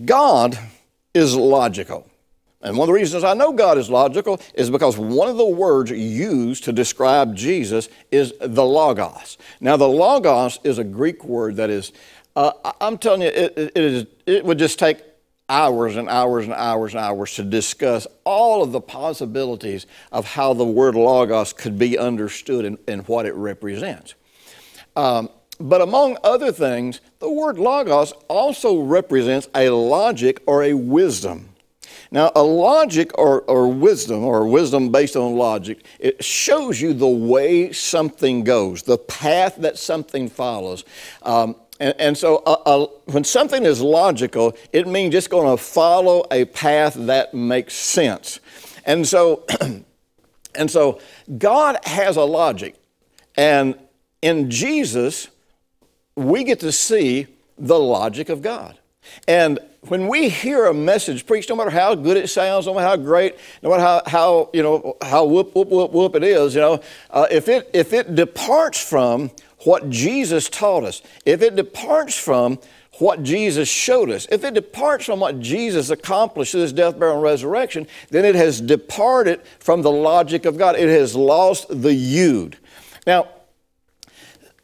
God 0.05 0.59
is 1.15 1.37
logical. 1.37 2.09
And 2.62 2.77
one 2.77 2.88
of 2.88 2.95
the 2.95 3.01
reasons 3.01 3.25
I 3.25 3.35
know 3.35 3.53
God 3.53 3.77
is 3.77 3.91
logical 3.91 4.41
is 4.55 4.71
because 4.71 4.97
one 4.97 5.29
of 5.29 5.37
the 5.37 5.47
words 5.47 5.91
used 5.91 6.65
to 6.65 6.73
describe 6.73 7.35
Jesus 7.35 7.88
is 8.11 8.33
the 8.41 8.65
Logos. 8.65 9.37
Now, 9.61 9.77
the 9.77 9.88
Logos 9.88 10.61
is 10.62 10.79
a 10.79 10.85
Greek 10.85 11.25
word 11.25 11.57
that 11.57 11.71
is, 11.71 11.93
uh, 12.37 12.53
I'm 12.81 12.99
telling 12.99 13.23
you, 13.23 13.29
it, 13.29 13.59
it, 13.59 13.77
is, 13.77 14.07
it 14.27 14.45
would 14.45 14.59
just 14.59 14.79
take 14.79 15.03
hours 15.53 15.97
and 15.97 16.09
hours 16.09 16.47
and 16.47 16.55
hours 16.55 16.95
and 16.95 17.05
hours 17.05 17.35
to 17.35 17.45
discuss 17.45 18.07
all 18.25 18.62
of 18.62 18.73
the 18.73 18.81
possibilities 18.81 19.87
of 20.11 20.25
how 20.25 20.55
the 20.55 20.65
word 20.65 20.95
logos 20.95 21.53
could 21.53 21.79
be 21.79 21.99
understood 21.99 22.65
and, 22.65 22.79
and 22.88 23.07
what 23.07 23.27
it 23.27 23.35
represents. 23.35 24.15
Um, 24.97 25.29
but 25.61 25.83
among 25.83 26.17
other 26.25 26.53
things, 26.53 27.03
the 27.19 27.31
word 27.31 27.59
logos 27.59 28.12
also 28.29 28.81
represents 28.81 29.49
a 29.55 29.69
logic 29.69 30.43
or 30.47 30.62
a 30.65 30.73
wisdom. 30.73 31.51
Now, 32.11 32.33
a 32.35 32.43
logic 32.43 33.11
or, 33.19 33.43
or 33.43 33.69
wisdom, 33.69 34.25
or 34.25 34.47
wisdom 34.47 34.91
based 34.91 35.17
on 35.17 35.37
logic, 35.37 35.85
it 35.99 36.25
shows 36.25 36.81
you 36.81 36.95
the 36.95 37.07
way 37.07 37.73
something 37.73 38.43
goes, 38.43 38.83
the 38.83 38.99
path 38.99 39.57
that 39.57 39.79
something 39.79 40.29
follows. 40.29 40.85
Um, 41.23 41.57
and, 41.83 41.95
and 41.99 42.16
so, 42.16 42.45
uh, 42.47 42.57
uh, 42.64 42.87
when 43.07 43.25
something 43.25 43.64
is 43.64 43.81
logical, 43.81 44.55
it 44.73 44.87
means 44.87 45.16
it's 45.16 45.27
going 45.27 45.51
to 45.51 45.61
follow 45.61 46.25
a 46.31 46.45
path 46.45 46.95
that 46.95 47.35
makes 47.35 47.75
sense. 47.75 48.38
And 48.87 49.05
so, 49.05 49.45
and 50.55 50.71
so, 50.71 51.01
God 51.38 51.79
has 51.83 52.16
a 52.16 52.23
logic. 52.23 52.77
And 53.37 53.77
in 54.23 54.49
Jesus, 54.49 55.27
we 56.14 56.45
get 56.45 56.61
to 56.61 56.71
see 56.71 57.27
the 57.59 57.81
logic 57.81 58.29
of 58.29 58.42
God. 58.42 58.79
And 59.27 59.59
when 59.88 60.07
we 60.07 60.29
hear 60.29 60.66
a 60.66 60.75
message 60.75 61.27
preached, 61.27 61.49
no 61.49 61.57
matter 61.57 61.71
how 61.71 61.97
good 61.97 62.16
it 62.16 62.29
sounds, 62.29 62.66
no 62.66 62.75
matter 62.75 62.87
how 62.87 62.97
great, 62.97 63.37
no 63.61 63.71
matter 63.71 63.83
how, 63.83 64.03
how 64.07 64.51
you 64.53 64.62
know, 64.62 64.97
how 65.03 65.25
whoop, 65.25 65.53
whoop, 65.57 65.66
whoop, 65.66 65.90
whoop 65.90 66.14
it 66.14 66.23
is, 66.23 66.55
you 66.55 66.61
know, 66.61 66.81
uh, 67.11 67.27
if, 67.29 67.49
it, 67.49 67.68
if 67.75 67.92
it 67.92 68.14
departs 68.14 68.81
from 68.81 69.33
what 69.64 69.90
Jesus 69.90 70.48
taught 70.48 70.85
us, 70.85 71.03
if 71.25 71.42
it 71.42 71.57
departs 71.57 72.18
from 72.18 72.59
what 72.98 73.22
Jesus 73.22 73.68
showed 73.68 74.11
us, 74.11 74.27
if 74.31 74.44
it 74.44 74.55
departs 74.55 75.07
from 75.07 75.20
what 75.20 75.40
Jesus 75.40 75.90
accomplished 75.90 76.53
through 76.53 76.62
his 76.62 76.72
death, 76.72 76.98
burial, 76.98 77.16
and 77.16 77.22
resurrection, 77.22 77.87
then 78.11 78.25
it 78.25 78.35
has 78.35 78.61
departed 78.61 79.40
from 79.59 79.83
the 79.83 79.90
logic 79.90 80.44
of 80.44 80.59
God. 80.59 80.77
It 80.77 80.88
has 80.88 81.16
lost 81.16 81.68
the 81.68 81.90
yud. 81.90 82.55
Now, 83.07 83.29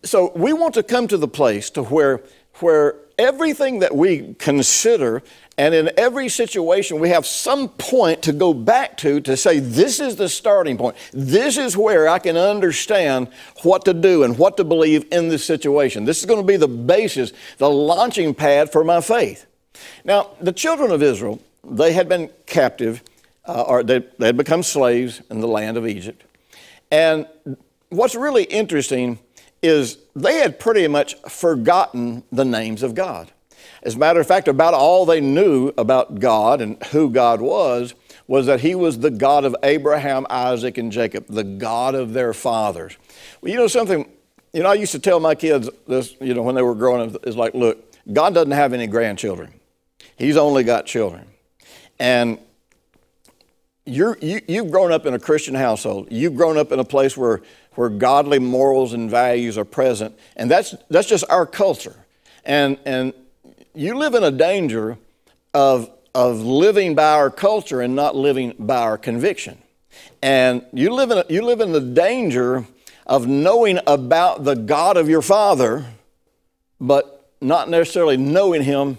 so 0.05 0.33
we 0.37 0.53
want 0.53 0.75
to 0.75 0.83
come 0.83 1.09
to 1.09 1.17
the 1.17 1.29
place 1.29 1.71
to 1.71 1.83
where, 1.85 2.23
where 2.57 2.97
everything 3.19 3.81
that 3.81 3.95
we 3.95 4.35
consider 4.35 5.23
and 5.59 5.75
in 5.75 5.91
every 5.97 6.29
situation, 6.29 7.01
we 7.01 7.09
have 7.09 7.27
some 7.27 7.69
point 7.69 8.23
to 8.23 8.33
go 8.33 8.55
back 8.55 8.97
to 8.99 9.21
to 9.23 9.37
say, 9.37 9.59
this 9.59 9.99
is 9.99 10.15
the 10.15 10.29
starting 10.29 10.79
point. 10.79 10.97
This 11.13 11.59
is 11.59 11.77
where 11.77 12.09
I 12.09 12.21
can 12.21 12.37
understand 12.37 13.29
what 13.65 13.85
to 13.87 13.93
do 13.93 14.23
and 14.23 14.39
what 14.39 14.57
to 14.59 14.65
believe 14.65 15.07
in 15.11 15.29
this 15.29 15.45
situation. 15.45 16.05
This 16.05 16.21
is 16.21 16.27
going 16.27 16.41
to 16.41 16.47
be 16.47 16.57
the 16.57 16.69
basis, 16.69 17.33
the 17.59 17.69
launching 17.69 18.35
pad 18.35 18.71
for 18.71 18.85
my 18.85 19.01
faith. 19.01 19.47
Now, 20.05 20.31
the 20.41 20.53
children 20.53 20.93
of 20.93 21.03
Israel, 21.03 21.41
they 21.65 21.93
had 21.93 22.09
been 22.09 22.31
captive, 22.47 23.03
uh, 23.45 23.63
or 23.63 23.83
they, 23.83 23.99
they 24.19 24.27
had 24.27 24.37
become 24.37 24.63
slaves 24.63 25.23
in 25.29 25.41
the 25.41 25.49
land 25.49 25.77
of 25.77 25.89
Egypt. 25.89 26.23
And 26.93 27.27
what's 27.89 28.15
really 28.15 28.45
interesting 28.45 29.19
is 29.63 29.99
they 30.15 30.37
had 30.37 30.59
pretty 30.59 30.87
much 30.89 31.17
forgotten 31.23 32.23
the 32.31 32.45
names 32.45 32.83
of 32.83 32.95
God. 32.95 33.31
As 33.83 33.95
a 33.95 33.99
matter 33.99 34.21
of 34.21 34.27
fact, 34.27 34.49
about 34.49 34.75
all 34.75 35.07
they 35.07 35.21
knew 35.21 35.73
about 35.79 36.19
God 36.19 36.61
and 36.61 36.83
who 36.87 37.11
God 37.11 37.41
was 37.41 37.95
was 38.27 38.47
that 38.47 38.61
He 38.61 38.75
was 38.75 38.99
the 38.99 39.11
God 39.11 39.45
of 39.45 39.57
Abraham, 39.63 40.27
Isaac, 40.29 40.79
and 40.79 40.93
Jacob, 40.93 41.27
the 41.29 41.45
God 41.45 41.95
of 41.95 42.13
their 42.13 42.35
fathers. 42.35 42.97
Well, 43.41 43.51
you 43.51 43.59
know 43.59 43.69
something? 43.69 44.09
You 44.53 44.63
know, 44.63 44.71
I 44.71 44.75
used 44.75 44.93
to 44.93 44.99
tell 44.99 45.21
my 45.21 45.35
kids 45.35 45.69
this, 45.87 46.15
you 46.21 46.35
know, 46.35 46.43
when 46.43 46.55
they 46.55 46.63
were 46.63 46.75
growing 46.75 47.15
up, 47.15 47.27
is 47.27 47.37
like, 47.37 47.55
look, 47.55 47.85
God 48.13 48.35
doesn't 48.35 48.51
have 48.51 48.73
any 48.73 48.87
grandchildren. 48.87 49.53
He's 50.17 50.37
only 50.37 50.65
got 50.65 50.87
children. 50.87 51.27
And 51.99 52.39
you're, 53.85 54.19
you, 54.21 54.41
you've 54.47 54.71
grown 54.71 54.93
up 54.93 55.07
in 55.07 55.15
a 55.15 55.19
Christian 55.19 55.55
household. 55.55 56.09
You've 56.11 56.35
grown 56.35 56.59
up 56.59 56.73
in 56.73 56.79
a 56.79 56.85
place 56.85 57.17
where, 57.17 57.43
where 57.79 57.89
godly 57.89 58.41
morals 58.41 58.93
and 58.93 59.09
values 59.09 59.57
are 59.57 59.65
present. 59.65 60.13
And 60.35 60.51
that's, 60.51 60.75
that's 60.91 61.07
just 61.07 61.25
our 61.31 61.47
culture. 61.47 61.95
And, 62.45 62.77
and 62.85 63.13
you 63.73 63.95
live 63.95 64.15
in 64.15 64.25
a 64.25 64.33
danger 64.33 64.99
of, 65.55 65.89
of 66.13 66.41
living 66.41 66.97
by 66.97 67.13
our 67.13 67.31
culture 67.31 67.81
and 67.81 67.95
not 67.95 68.17
living 68.17 68.55
by 68.59 68.79
our 68.79 68.99
conviction. 68.99 69.59
And 70.21 70.67
you 70.73 70.93
live, 70.93 71.13
in 71.13 71.19
a, 71.19 71.25
you 71.29 71.43
live 71.43 71.61
in 71.61 71.71
the 71.71 71.81
danger 71.81 72.67
of 73.07 73.29
knowing 73.29 73.79
about 73.87 74.43
the 74.43 74.57
God 74.57 74.97
of 74.97 75.09
your 75.09 75.23
father, 75.23 75.87
but 76.81 77.31
not 77.41 77.71
necessarily 77.71 78.17
knowing 78.17 78.65
him 78.65 78.99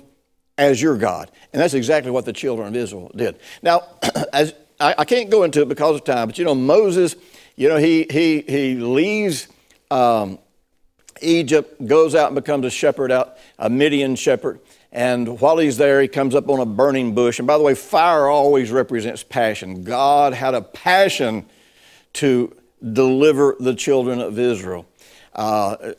as 0.58 0.82
your 0.82 0.96
God. 0.96 1.30
And 1.52 1.62
that's 1.62 1.74
exactly 1.74 2.12
what 2.12 2.24
the 2.24 2.32
children 2.32 2.70
of 2.70 2.76
Israel 2.78 3.12
did. 3.14 3.40
Now, 3.62 3.84
as, 4.32 4.54
I, 4.80 4.96
I, 5.00 5.04
can't 5.04 5.30
go 5.30 5.44
into 5.44 5.62
it 5.62 5.68
because 5.68 5.96
of 5.96 6.06
time, 6.06 6.30
but 6.30 6.38
you 6.38 6.46
know, 6.46 6.56
Moses, 6.56 7.18
you 7.60 7.68
know, 7.68 7.76
he, 7.76 8.08
he, 8.10 8.40
he 8.48 8.76
leaves 8.76 9.50
um, 9.92 10.40
Egypt, 11.22 11.86
goes 11.86 12.16
out 12.16 12.28
and 12.28 12.36
becomes 12.36 12.66
a 12.66 12.70
shepherd 12.70 13.12
out, 13.12 13.38
a 13.60 13.70
Midian 13.70 14.16
shepherd. 14.16 14.62
And 14.94 15.42
while 15.42 15.58
he's 15.58 15.76
there, 15.76 16.02
he 16.02 16.08
comes 16.08 16.36
up 16.36 16.48
on 16.48 16.62
a 16.62 16.66
burning 16.66 17.14
bush. 17.14 17.38
And 17.38 17.46
by 17.46 17.58
the 17.58 17.64
way, 17.66 17.76
fire 17.76 18.28
always 18.28 18.72
represents 18.72 19.24
passion. 19.24 19.84
God 19.84 20.34
had 20.34 20.54
a 20.54 20.62
passion 20.62 21.46
to 22.14 22.56
deliver 22.94 23.58
the 23.60 23.76
children 23.76 24.22
of 24.22 24.40
Israel. 24.40 24.86
Uh, 25.36 25.96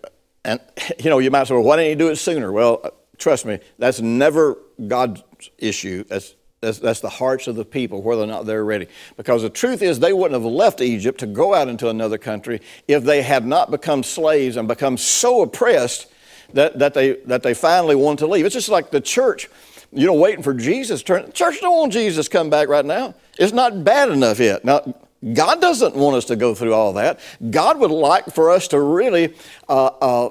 and, 0.47 0.61
you 0.99 1.11
know, 1.11 1.19
you 1.19 1.31
might 1.31 1.47
say, 1.47 1.53
well, 1.53 1.63
why 1.63 1.77
didn't 1.77 1.91
he 1.91 1.95
do 1.95 2.09
it 2.09 2.17
sooner? 2.17 2.51
Well, 2.51 2.81
uh, 2.83 2.91
trust 3.19 3.45
me, 3.45 3.59
that's 3.79 4.01
never 4.01 4.57
God's 4.89 5.23
issue. 5.59 6.05
That's, 6.05 6.37
that's, 6.61 6.79
that's, 6.79 7.01
the 7.01 7.09
hearts 7.09 7.47
of 7.47 7.57
the 7.57 7.65
people, 7.65 8.03
whether 8.03 8.23
or 8.23 8.27
not 8.27 8.45
they're 8.45 8.65
ready. 8.65 8.87
Because 9.17 9.41
the 9.41 9.49
truth 9.49 9.81
is, 9.81 9.99
they 9.99 10.13
wouldn't 10.13 10.41
have 10.41 10.51
left 10.51 10.83
Egypt 10.83 11.21
to 11.21 11.27
go 11.27 11.55
out 11.55 11.69
into 11.69 11.89
another 11.89 12.19
country 12.19 12.61
if 12.87 13.03
they 13.03 13.23
had 13.23 13.47
not 13.47 13.71
become 13.71 14.03
slaves 14.03 14.59
and 14.59 14.69
become 14.69 14.99
so 14.99 15.41
oppressed 15.41 16.13
that, 16.53 16.79
that, 16.79 16.93
they, 16.93 17.13
that 17.25 17.43
they 17.43 17.55
finally 17.55 17.95
want 17.95 18.19
to 18.19 18.27
leave. 18.27 18.45
It's 18.45 18.55
just 18.55 18.69
like 18.69 18.91
the 18.91 19.01
church, 19.01 19.49
you 19.91 20.07
know, 20.07 20.13
waiting 20.13 20.43
for 20.43 20.53
Jesus 20.53 21.01
to 21.01 21.07
turn. 21.07 21.33
Church 21.33 21.61
don't 21.63 21.79
want 21.79 21.95
Jesus 21.95 22.27
to 22.27 22.31
come 22.31 22.51
back 22.51 22.69
right 22.69 22.85
now. 22.85 23.15
It's 23.39 23.55
not 23.55 23.83
bad 23.83 24.11
enough 24.11 24.39
yet. 24.39 24.63
Now, 24.63 24.95
God 25.33 25.63
doesn't 25.63 25.95
want 25.95 26.17
us 26.17 26.27
to 26.27 26.37
go 26.37 26.55
through 26.55 26.75
all 26.75 26.93
that. 26.95 27.21
God 27.51 27.79
would 27.79 27.91
like 27.91 28.27
for 28.27 28.51
us 28.51 28.69
to 28.69 28.81
really 28.81 29.35
uh, 29.67 29.87
uh, 29.87 30.31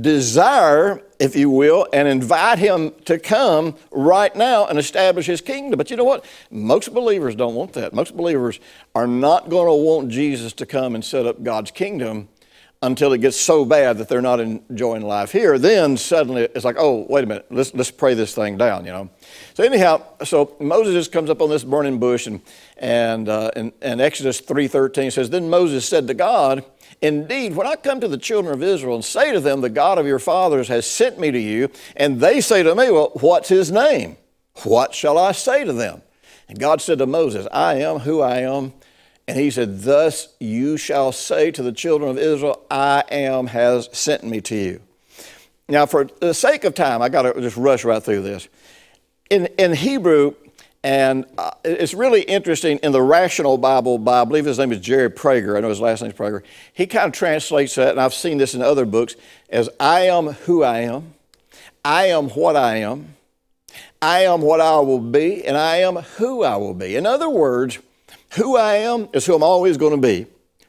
desire, 0.00 1.02
if 1.18 1.34
you 1.34 1.48
will, 1.48 1.86
and 1.92 2.06
invite 2.06 2.58
Him 2.58 2.92
to 3.06 3.18
come 3.18 3.74
right 3.90 4.34
now 4.36 4.66
and 4.66 4.78
establish 4.78 5.26
His 5.26 5.40
kingdom. 5.40 5.78
But 5.78 5.90
you 5.90 5.96
know 5.96 6.04
what? 6.04 6.24
Most 6.50 6.92
believers 6.92 7.34
don't 7.34 7.54
want 7.54 7.72
that. 7.74 7.94
Most 7.94 8.16
believers 8.16 8.60
are 8.94 9.06
not 9.06 9.48
going 9.48 9.66
to 9.66 9.74
want 9.74 10.10
Jesus 10.10 10.52
to 10.54 10.66
come 10.66 10.94
and 10.94 11.04
set 11.04 11.26
up 11.26 11.42
God's 11.42 11.70
kingdom 11.70 12.28
until 12.80 13.12
it 13.12 13.18
gets 13.18 13.36
so 13.36 13.64
bad 13.64 13.98
that 13.98 14.08
they're 14.08 14.22
not 14.22 14.38
enjoying 14.38 15.02
life 15.02 15.32
here. 15.32 15.58
Then 15.58 15.96
suddenly 15.96 16.42
it's 16.42 16.64
like, 16.64 16.76
oh, 16.78 17.06
wait 17.08 17.24
a 17.24 17.26
minute, 17.26 17.46
let's, 17.50 17.74
let's 17.74 17.90
pray 17.90 18.14
this 18.14 18.34
thing 18.34 18.56
down, 18.56 18.84
you 18.84 18.92
know. 18.92 19.10
So 19.54 19.64
anyhow, 19.64 20.02
so 20.22 20.56
Moses 20.60 20.94
just 20.94 21.10
comes 21.10 21.28
up 21.28 21.42
on 21.42 21.50
this 21.50 21.64
burning 21.64 21.98
bush, 21.98 22.28
and, 22.28 22.40
and, 22.76 23.28
uh, 23.28 23.50
and, 23.56 23.72
and 23.82 24.00
Exodus 24.00 24.40
3.13 24.40 25.12
says, 25.12 25.30
Then 25.30 25.50
Moses 25.50 25.88
said 25.88 26.06
to 26.06 26.14
God, 26.14 26.64
Indeed, 27.00 27.54
when 27.54 27.66
I 27.66 27.76
come 27.76 28.00
to 28.00 28.08
the 28.08 28.18
children 28.18 28.54
of 28.54 28.62
Israel 28.62 28.96
and 28.96 29.04
say 29.04 29.32
to 29.32 29.40
them, 29.40 29.60
The 29.60 29.70
God 29.70 29.98
of 29.98 30.06
your 30.06 30.18
fathers 30.18 30.68
has 30.68 30.86
sent 30.86 31.18
me 31.18 31.30
to 31.30 31.38
you, 31.38 31.70
and 31.96 32.20
they 32.20 32.40
say 32.40 32.62
to 32.62 32.74
me, 32.74 32.90
Well, 32.90 33.12
what's 33.20 33.48
his 33.48 33.70
name? 33.70 34.16
What 34.64 34.94
shall 34.94 35.18
I 35.18 35.32
say 35.32 35.64
to 35.64 35.72
them? 35.72 36.02
And 36.48 36.58
God 36.58 36.80
said 36.80 36.98
to 36.98 37.06
Moses, 37.06 37.46
I 37.52 37.74
am 37.74 38.00
who 38.00 38.20
I 38.20 38.38
am. 38.38 38.72
And 39.28 39.38
he 39.38 39.50
said, 39.50 39.82
Thus 39.82 40.34
you 40.40 40.76
shall 40.76 41.12
say 41.12 41.50
to 41.52 41.62
the 41.62 41.72
children 41.72 42.10
of 42.10 42.18
Israel, 42.18 42.64
I 42.70 43.04
am 43.10 43.48
has 43.48 43.88
sent 43.92 44.24
me 44.24 44.40
to 44.42 44.56
you. 44.56 44.80
Now, 45.68 45.84
for 45.84 46.04
the 46.04 46.32
sake 46.32 46.64
of 46.64 46.74
time, 46.74 47.02
I 47.02 47.10
got 47.10 47.22
to 47.22 47.40
just 47.40 47.58
rush 47.58 47.84
right 47.84 48.02
through 48.02 48.22
this. 48.22 48.48
In, 49.28 49.46
in 49.58 49.74
Hebrew, 49.74 50.34
and 50.84 51.24
uh, 51.36 51.50
it's 51.64 51.94
really 51.94 52.22
interesting 52.22 52.78
in 52.82 52.92
the 52.92 53.02
Rational 53.02 53.58
Bible 53.58 53.98
by, 53.98 54.22
I 54.22 54.24
believe 54.24 54.44
his 54.44 54.58
name 54.58 54.72
is 54.72 54.80
Jerry 54.80 55.10
Prager, 55.10 55.56
I 55.56 55.60
know 55.60 55.68
his 55.68 55.80
last 55.80 56.02
name 56.02 56.10
is 56.10 56.16
Prager. 56.16 56.42
He 56.72 56.86
kind 56.86 57.06
of 57.06 57.12
translates 57.12 57.74
that, 57.74 57.90
and 57.90 58.00
I've 58.00 58.14
seen 58.14 58.38
this 58.38 58.54
in 58.54 58.62
other 58.62 58.84
books, 58.84 59.16
as 59.50 59.68
I 59.80 60.02
am 60.02 60.28
who 60.28 60.62
I 60.62 60.80
am, 60.80 61.14
I 61.84 62.06
am 62.06 62.28
what 62.30 62.56
I 62.56 62.76
am, 62.76 63.16
I 64.00 64.20
am 64.20 64.42
what 64.42 64.60
I 64.60 64.78
will 64.80 65.00
be, 65.00 65.44
and 65.44 65.56
I 65.56 65.78
am 65.78 65.96
who 65.96 66.44
I 66.44 66.56
will 66.56 66.74
be. 66.74 66.96
In 66.96 67.06
other 67.06 67.28
words, 67.28 67.78
who 68.32 68.56
I 68.56 68.74
am 68.76 69.08
is 69.12 69.26
who 69.26 69.34
I'm 69.34 69.42
always 69.42 69.76
going 69.76 70.00
to 70.00 70.06
be. 70.06 70.26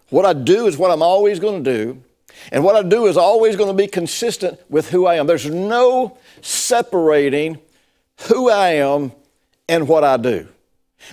What 0.09 0.25
I 0.25 0.33
do 0.33 0.65
is 0.67 0.77
what 0.77 0.91
I'm 0.91 1.03
always 1.03 1.39
going 1.39 1.63
to 1.63 1.77
do. 1.77 2.03
And 2.51 2.63
what 2.63 2.75
I 2.75 2.87
do 2.87 3.05
is 3.07 3.17
always 3.17 3.55
going 3.55 3.69
to 3.69 3.75
be 3.75 3.87
consistent 3.87 4.59
with 4.69 4.89
who 4.89 5.05
I 5.05 5.15
am. 5.15 5.27
There's 5.27 5.49
no 5.49 6.17
separating 6.41 7.59
who 8.27 8.49
I 8.49 8.69
am 8.75 9.11
and 9.69 9.87
what 9.87 10.03
I 10.03 10.17
do. 10.17 10.47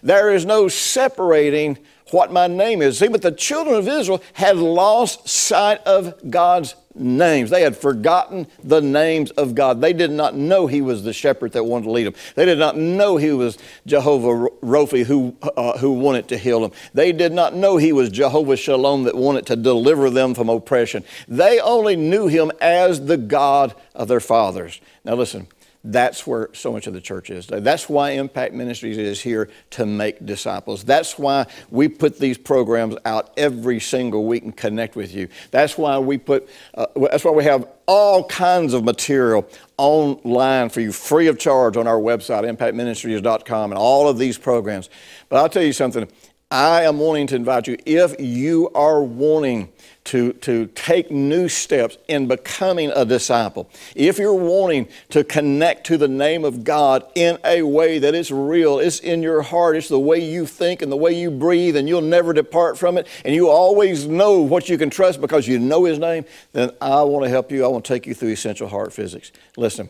There 0.03 0.35
is 0.35 0.45
no 0.45 0.67
separating 0.67 1.79
what 2.11 2.33
my 2.33 2.47
name 2.47 2.83
is. 2.83 2.99
See, 2.99 3.09
but 3.09 3.23
the 3.23 3.33
children 3.33 3.77
of 3.77 3.89
Israel 3.89 4.23
had 4.33 4.57
lost 4.57 5.29
sight 5.29 5.81
of 5.87 6.31
God's 6.31 6.75
names. 6.95 7.51
They 7.51 7.63
had 7.63 7.77
forgotten 7.77 8.47
the 8.63 8.81
names 8.81 9.31
of 9.33 9.55
God. 9.55 9.81
They 9.81 9.93
did 9.93 10.11
not 10.11 10.35
know 10.35 10.67
He 10.67 10.81
was 10.81 11.03
the 11.03 11.13
shepherd 11.13 11.53
that 11.53 11.65
wanted 11.65 11.85
to 11.85 11.91
lead 11.91 12.05
them. 12.05 12.15
They 12.35 12.45
did 12.45 12.59
not 12.59 12.77
know 12.77 13.17
He 13.17 13.33
was 13.33 13.59
Jehovah 13.87 14.49
Rophi 14.63 15.05
who, 15.05 15.37
uh, 15.57 15.79
who 15.79 15.93
wanted 15.93 16.29
to 16.29 16.39
heal 16.39 16.61
them. 16.61 16.73
They 16.95 17.13
did 17.13 17.33
not 17.33 17.55
know 17.55 17.77
He 17.77 17.93
was 17.93 18.11
Jehovah 18.11 18.57
Shalom 18.57 19.05
that 19.05 19.17
wanted 19.17 19.47
to 19.47 19.57
deliver 19.57 20.09
them 20.11 20.35
from 20.35 20.49
oppression. 20.49 21.05
They 21.29 21.61
only 21.61 21.97
knew 21.97 22.29
Him 22.29 22.53
as 22.61 23.07
the 23.07 23.17
God 23.19 23.75
of 23.95 24.09
their 24.09 24.21
fathers. 24.21 24.81
Now, 25.05 25.15
listen, 25.15 25.49
that's 25.87 26.27
where 26.27 26.51
so 26.53 26.73
much 26.73 26.87
of 26.87 26.95
the 26.95 27.01
church 27.01 27.31
is. 27.31 27.47
That's 27.47 27.89
why 27.89 28.11
Impact 28.11 28.53
Ministries 28.55 28.99
is 28.99 29.21
here 29.21 29.49
to 29.71 29.87
make 29.87 30.25
disciples. 30.25 30.85
That's 30.85 31.19
why 31.19 31.47
we 31.71 31.89
put 31.89 32.19
these 32.19 32.37
programs 32.39 32.97
out 33.05 33.33
every 33.37 33.81
single 33.81 34.27
week 34.27 34.43
and 34.43 34.57
connect 34.57 34.97
with 34.97 35.15
you. 35.15 35.29
That's 35.51 35.79
why 35.79 35.99
we 35.99 36.19
put, 36.19 36.49
uh, 36.75 36.87
that's 37.11 37.25
why 37.25 37.31
we 37.31 37.45
have 37.45 37.69
all 37.87 38.25
kinds 38.25 38.75
of 38.75 38.85
material 38.85 39.49
online 39.77 40.69
for 40.71 40.81
you 40.81 40.93
free 40.93 41.29
of 41.29 41.39
charge 41.39 41.77
on 41.77 41.87
our 41.87 41.99
website, 41.99 42.51
impactministries.com, 42.51 43.71
and 43.71 43.79
all 43.79 44.09
of 44.09 44.19
these 44.19 44.39
programs. 44.39 44.91
But 45.29 45.37
I'll 45.37 45.49
tell 45.49 45.63
you 45.63 45.73
something. 45.73 46.09
I 46.51 46.83
am 46.83 46.99
wanting 46.99 47.27
to 47.29 47.37
invite 47.37 47.67
you, 47.67 47.77
if 47.85 48.15
you 48.21 48.71
are 48.71 49.03
wanting 49.03 49.73
to, 50.07 50.33
to 50.35 50.67
take 50.69 51.11
new 51.11 51.49
steps 51.49 51.99
in 52.09 52.29
becoming 52.29 52.91
a 52.95 53.05
disciple, 53.05 53.69
if 53.95 54.19
you're 54.19 54.35
wanting 54.35 54.89
to 55.11 55.25
connect 55.25 55.87
to 55.87 55.97
the 55.97 56.09
name 56.09 56.45
of 56.45 56.65
God 56.65 57.05
in 57.15 57.39
a 57.45 57.63
way 57.63 57.99
that 57.99 58.15
is 58.15 58.31
real, 58.31 58.79
it's 58.79 59.01
in 59.01 59.23
your 59.23 59.43
heart, 59.43 59.77
it's 59.77 59.89
the 59.89 59.99
way 59.99 60.19
you 60.19 60.47
think 60.47 60.83
and 60.83 60.91
the 60.91 60.97
way 60.97 61.13
you 61.13 61.31
breathe, 61.31 61.77
and 61.77 61.89
you'll 61.89 62.01
never 62.01 62.33
depart 62.33 62.79
from 62.79 62.99
it, 62.99 63.07
and 63.25 63.35
you 63.35 63.49
always 63.49 64.07
know 64.07 64.41
what 64.41 64.69
you 64.69 64.79
can 64.79 64.91
trust 64.91 65.21
because 65.21 65.47
you 65.47 65.59
know 65.59 65.85
His 65.85 65.99
name, 65.99 66.25
then 66.53 66.71
I 66.81 67.03
want 67.03 67.25
to 67.25 67.31
help 67.31 67.51
you. 67.51 67.65
I 67.65 67.69
want 67.69 67.85
to 67.85 67.93
take 67.93 68.07
you 68.07 68.15
through 68.15 68.31
essential 68.31 68.69
heart 68.69 68.93
physics. 68.93 69.33
Listen, 69.57 69.89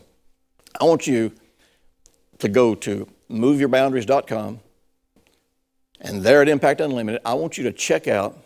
I 0.79 0.85
want 0.85 1.07
you 1.07 1.31
to 2.39 2.49
go 2.49 2.75
to 2.75 3.07
moveyourboundaries.com 3.29 4.59
and 5.99 6.21
there 6.21 6.41
at 6.41 6.49
Impact 6.49 6.81
Unlimited, 6.81 7.21
I 7.25 7.33
want 7.33 7.57
you 7.57 7.63
to 7.63 7.71
check 7.71 8.07
out 8.07 8.37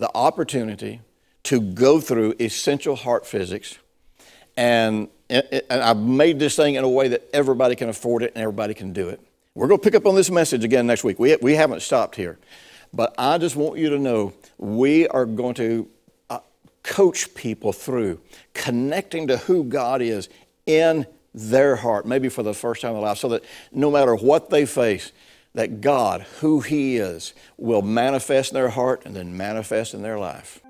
the 0.00 0.10
opportunity 0.14 1.02
to 1.42 1.60
go 1.60 2.00
through 2.00 2.34
essential 2.40 2.96
heart 2.96 3.26
physics. 3.26 3.78
And, 4.56 5.08
and 5.28 5.62
I've 5.70 5.98
made 5.98 6.38
this 6.38 6.56
thing 6.56 6.74
in 6.74 6.84
a 6.84 6.88
way 6.88 7.08
that 7.08 7.28
everybody 7.34 7.76
can 7.76 7.90
afford 7.90 8.22
it 8.22 8.32
and 8.34 8.42
everybody 8.42 8.72
can 8.72 8.94
do 8.94 9.10
it. 9.10 9.20
We're 9.54 9.68
going 9.68 9.78
to 9.78 9.84
pick 9.84 9.94
up 9.94 10.06
on 10.06 10.14
this 10.14 10.30
message 10.30 10.64
again 10.64 10.86
next 10.86 11.04
week. 11.04 11.18
We, 11.18 11.36
we 11.36 11.54
haven't 11.54 11.82
stopped 11.82 12.16
here. 12.16 12.38
But 12.94 13.14
I 13.18 13.36
just 13.36 13.56
want 13.56 13.78
you 13.78 13.90
to 13.90 13.98
know 13.98 14.32
we 14.56 15.06
are 15.08 15.26
going 15.26 15.54
to 15.56 15.86
uh, 16.30 16.38
coach 16.82 17.34
people 17.34 17.72
through 17.72 18.20
connecting 18.54 19.28
to 19.28 19.36
who 19.36 19.64
God 19.64 20.00
is 20.00 20.30
in 20.64 21.06
their 21.34 21.76
heart, 21.76 22.06
maybe 22.06 22.30
for 22.30 22.42
the 22.42 22.54
first 22.54 22.80
time 22.80 22.90
in 22.90 22.94
their 22.96 23.02
life, 23.02 23.18
so 23.18 23.28
that 23.28 23.44
no 23.70 23.90
matter 23.90 24.14
what 24.16 24.48
they 24.48 24.64
face, 24.64 25.12
that 25.54 25.80
God, 25.80 26.22
who 26.40 26.60
He 26.60 26.96
is, 26.96 27.34
will 27.56 27.82
manifest 27.82 28.52
in 28.52 28.54
their 28.54 28.70
heart 28.70 29.02
and 29.04 29.16
then 29.16 29.36
manifest 29.36 29.94
in 29.94 30.02
their 30.02 30.18
life. 30.18 30.60